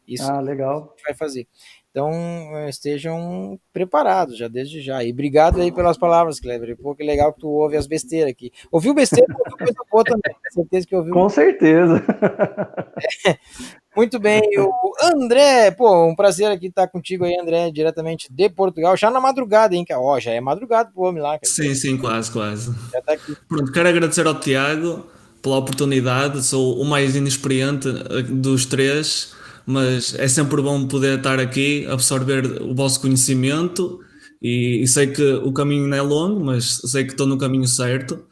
[0.07, 0.93] Isso ah, legal.
[1.03, 1.47] vai fazer.
[1.97, 5.03] Então estejam preparados já desde já.
[5.03, 6.77] E obrigado aí pelas palavras, Kleber.
[6.77, 8.51] Pô, que legal que tu ouve as besteiras aqui.
[8.71, 9.25] Ouviu besteira?
[9.33, 10.35] ouviu coisa boa também.
[10.51, 11.11] certeza que ouviu.
[11.11, 12.03] Com certeza.
[13.25, 13.35] É.
[13.97, 18.95] Muito bem, o André, pô, um prazer aqui estar contigo aí, André, diretamente de Portugal,
[18.95, 21.39] já na madrugada, hein, ó, oh, já é madrugada pro homem lá.
[21.41, 22.75] Sim, sim, quase, quase.
[22.93, 23.35] Já tá aqui.
[23.49, 25.03] Pronto, quero agradecer ao Tiago
[25.41, 29.33] pela oportunidade, sou o mais inexperiente eh, dos três,
[29.67, 33.99] mas é sempre bom poder estar aqui, absorver o vosso conhecimento
[34.41, 37.67] e, e sei que o caminho não é longo, mas sei que estou no caminho
[37.67, 38.25] certo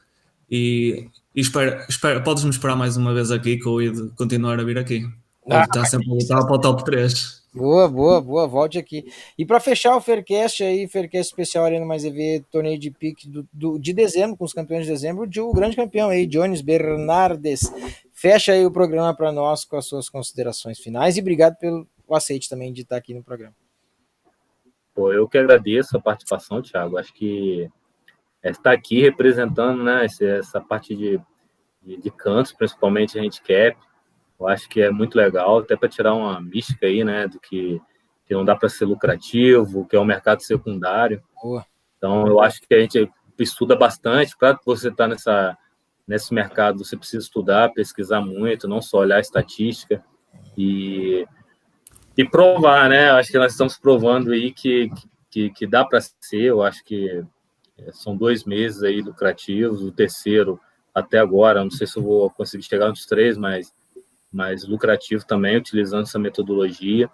[0.50, 4.64] e, e espero, espero, podes-me esperar mais uma vez aqui que eu ia continuar a
[4.64, 5.06] vir aqui.
[5.50, 7.44] Ah, está sempre a lutar para o top 3.
[7.54, 9.06] Boa, boa, boa, volte aqui.
[9.38, 13.46] E para fechar o Faircast aí, Faircast especial Arena Mais EV, torneio de pique do,
[13.52, 17.72] do, de dezembro, com os campeões de dezembro, de, o grande campeão aí, Jones Bernardes.
[18.26, 22.50] Fecha aí o programa para nós com as suas considerações finais e obrigado pelo aceite
[22.50, 23.54] também de estar aqui no programa.
[24.96, 26.98] Pô, eu que agradeço a participação, Thiago.
[26.98, 27.70] Acho que
[28.44, 31.22] estar aqui representando né, essa parte de,
[31.84, 33.78] de, de cantos, principalmente a handicap,
[34.40, 37.80] eu acho que é muito legal, até para tirar uma mística aí, né, do que,
[38.26, 41.22] que não dá para ser lucrativo, que é um mercado secundário.
[41.44, 41.64] Boa.
[42.00, 43.08] Então, eu acho que a gente
[43.38, 44.36] estuda bastante.
[44.36, 45.56] Para você estar tá nessa
[46.08, 50.04] nesse mercado você precisa estudar, pesquisar muito, não só olhar a estatística
[50.58, 51.26] e,
[52.18, 53.12] e provar, né?
[53.12, 54.90] Acho que nós estamos provando aí que,
[55.30, 56.44] que, que dá para ser.
[56.44, 57.24] Eu acho que
[57.78, 60.60] é, são dois meses aí lucrativos, o terceiro
[60.94, 63.74] até agora, não sei se eu vou conseguir chegar nos três, mas,
[64.32, 67.10] mas lucrativo também, utilizando essa metodologia.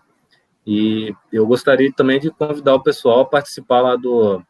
[0.68, 4.44] E eu gostaria também de convidar o pessoal a participar lá do,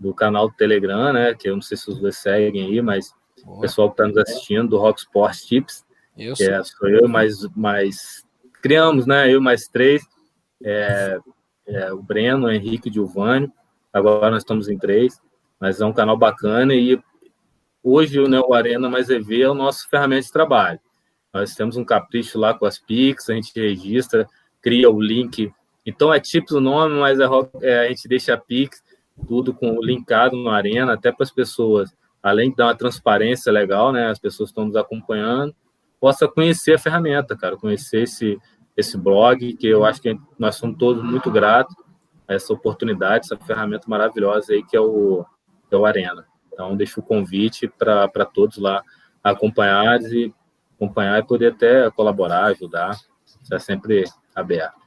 [0.00, 1.34] do canal do Telegram, né?
[1.34, 3.14] Que eu não sei se os dois seguem aí, mas
[3.46, 5.84] o pessoal que está nos assistindo, do Rock Sports Tips.
[6.16, 6.46] Eu sou.
[6.46, 8.24] É, sou eu mais, mais
[8.62, 9.32] criamos, né?
[9.32, 10.02] Eu mais três,
[10.62, 11.18] é,
[11.66, 13.50] é, o Breno, o Henrique e o Giovanni.
[13.92, 15.20] Agora nós estamos em três,
[15.60, 16.98] mas é um canal bacana e
[17.82, 20.80] hoje né, o Arena Mais EV é o nosso ferramenta de trabalho.
[21.32, 24.26] Nós temos um capricho lá com as Pix, a gente registra,
[24.60, 25.52] cria o link.
[25.84, 27.24] Então é tipo o nome, mas é,
[27.62, 28.82] é, a gente deixa a Pix,
[29.26, 31.90] tudo com linkado no Arena, até para as pessoas,
[32.22, 34.08] além de dar uma transparência legal, né?
[34.08, 35.54] As pessoas estão nos acompanhando,
[36.00, 38.38] possa conhecer a ferramenta, cara, conhecer esse,
[38.76, 41.74] esse blog, que eu acho que nós somos todos muito gratos
[42.28, 45.24] a essa oportunidade, essa ferramenta maravilhosa aí que é o,
[45.70, 46.26] é o Arena.
[46.52, 48.82] Então, deixo o convite para todos lá
[49.22, 50.32] acompanhar e
[50.76, 52.96] acompanhar e poder até colaborar, ajudar.
[53.42, 54.04] Está sempre
[54.34, 54.81] aberto.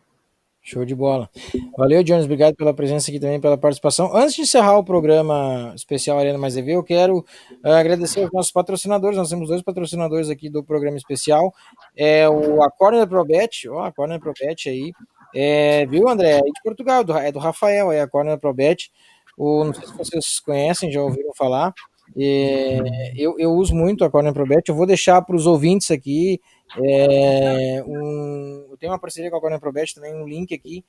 [0.67, 1.29] Show de bola.
[1.77, 2.25] Valeu, Jones.
[2.25, 4.09] Obrigado pela presença aqui também, pela participação.
[4.17, 8.51] Antes de encerrar o programa especial Arena Mais EV, eu quero uh, agradecer aos nossos
[8.51, 9.15] patrocinadores.
[9.15, 11.53] Nós temos dois patrocinadores aqui do programa especial.
[11.95, 12.71] É o a
[13.07, 14.91] Probet, ó, a Corner Probet aí.
[15.35, 16.39] É, viu, André?
[16.39, 18.91] É de Portugal, do, é do Rafael, é a Corner Probet.
[19.37, 21.75] O, não sei se vocês conhecem, já ouviram falar.
[22.17, 24.67] É, eu, eu uso muito a Corner Probet.
[24.67, 26.41] Eu vou deixar para os ouvintes aqui
[26.83, 30.83] é, um, eu tenho uma parceria com a Corner Probet também, um link aqui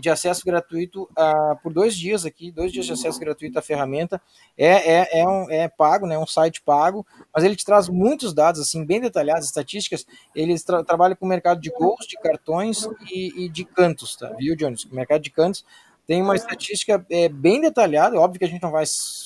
[0.00, 4.22] de acesso gratuito a, por dois dias aqui, dois dias de acesso gratuito à ferramenta.
[4.56, 6.16] É, é, é, um, é pago, né?
[6.16, 7.04] Um site pago,
[7.34, 10.06] mas ele te traz muitos dados assim bem detalhados, estatísticas.
[10.34, 14.32] Eles tra trabalham com o mercado de gols, de cartões e, e de cantos, tá?
[14.38, 14.84] Viu, Jones?
[14.84, 15.64] O mercado de cantos
[16.06, 18.18] tem uma estatística é, bem detalhada.
[18.20, 18.84] Óbvio que a gente não vai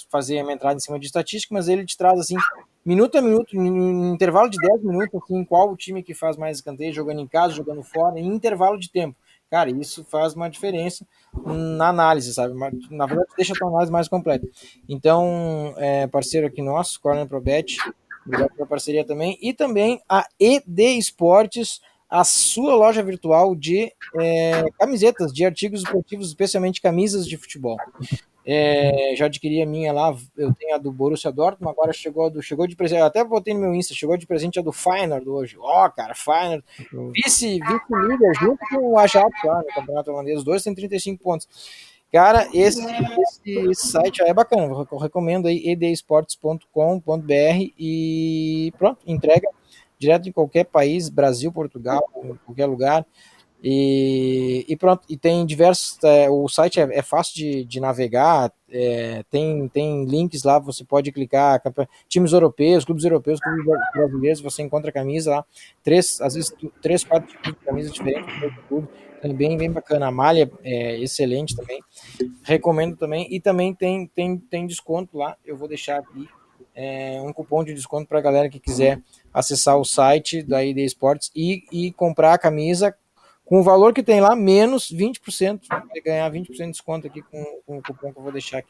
[0.09, 2.37] fazer uma entrada em cima de estatística, mas ele te traz assim,
[2.89, 6.57] minuto a minuto, em intervalo de 10 minutos, assim, qual o time que faz mais
[6.57, 9.15] escanteio, jogando em casa, jogando fora, em intervalo de tempo.
[9.51, 11.07] Cara, isso faz uma diferença
[11.45, 12.55] na análise, sabe?
[12.91, 14.47] Na verdade, deixa a tua análise mais completa.
[14.89, 17.77] Então, é, parceiro aqui nosso, Corner Probet,
[18.25, 19.39] obrigado pela parceria também.
[19.43, 26.29] E também a ED Esportes, a sua loja virtual de é, camisetas, de artigos esportivos,
[26.29, 27.77] especialmente camisas de futebol.
[28.51, 32.41] É, já adquiri a minha lá, eu tenho a do Borussia Dortmund, agora chegou do
[32.41, 35.59] chegou de presente, até botei no meu Insta, chegou de presente a do Feyenoord hoje.
[35.59, 36.65] Ó, oh, cara, Feyenoord,
[37.13, 41.47] vice, vice-líder junto com o Ajax lá no Campeonato Holandês, os dois têm 35 pontos.
[42.11, 46.63] Cara, esse, esse, esse site é bacana, eu recomendo aí edesportes.com.br
[47.79, 49.47] e pronto, entrega
[49.99, 52.03] direto em qualquer país, Brasil, Portugal,
[52.47, 53.05] qualquer lugar.
[53.63, 55.99] E, e pronto, e tem diversos.
[56.05, 60.85] É, o site é, é fácil de, de navegar, é, tem, tem links lá, você
[60.85, 61.61] pode clicar.
[62.09, 65.45] Times europeus, clubes europeus, clubes brasileiros, você encontra camisa lá,
[65.83, 68.89] três, às vezes três, quatro tipos de camisas diferentes do clube.
[69.21, 70.07] É bem, bem bacana.
[70.07, 71.83] A malha é excelente também.
[72.45, 73.27] Recomendo também.
[73.29, 75.37] E também tem, tem, tem desconto lá.
[75.45, 76.29] Eu vou deixar aqui
[76.73, 79.03] é, um cupom de desconto para a galera que quiser
[79.35, 82.95] acessar o site da ID Esportes e, e comprar a camisa
[83.49, 85.63] com o valor que tem lá, menos 20%.
[85.69, 88.69] Vai ganhar 20% de desconto aqui com, com, o cupom que eu vou deixar aqui.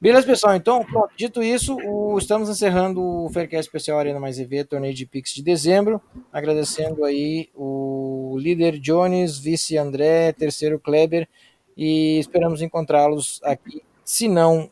[0.00, 0.54] Beleza, pessoal?
[0.54, 5.04] Então, pronto, dito isso, o, estamos encerrando o Faircast Especial Arena Mais EV, torneio de
[5.04, 6.00] Pix de dezembro.
[6.32, 11.28] Agradecendo aí o líder Jones, vice André, terceiro Kleber,
[11.76, 14.70] e esperamos encontrá-los aqui se não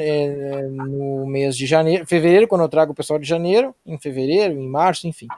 [0.00, 4.58] eh, no mês de janeiro, fevereiro, quando eu trago o pessoal de janeiro, em fevereiro,
[4.58, 5.28] em março, enfim.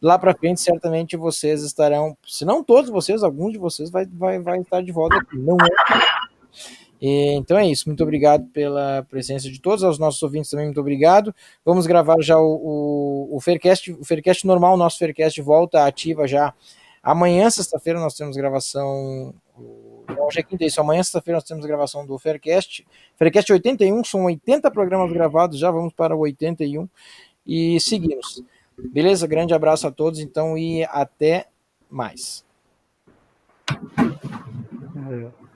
[0.00, 4.38] Lá para frente, certamente vocês estarão, se não todos vocês, alguns de vocês vai, vai,
[4.38, 5.38] vai estar de volta aqui.
[5.38, 6.30] Não é.
[7.02, 7.88] E, então é isso.
[7.88, 11.34] Muito obrigado pela presença de todos, aos nossos ouvintes também, muito obrigado.
[11.64, 16.54] Vamos gravar já o, o, o Faircast, o Faircast normal, nosso Faircast volta ativa já.
[17.02, 19.34] Amanhã, sexta-feira, nós temos gravação
[20.18, 20.80] Hoje é quinta, isso.
[20.80, 22.86] Amanhã, sexta-feira, nós temos gravação do Faircast.
[23.16, 26.88] Faircast 81, são 80 programas gravados, já vamos para o 81
[27.46, 28.42] e seguimos.
[28.92, 29.26] Beleza?
[29.26, 31.48] Grande abraço a todos, então, e até
[31.90, 32.44] mais.
[35.10, 35.49] É.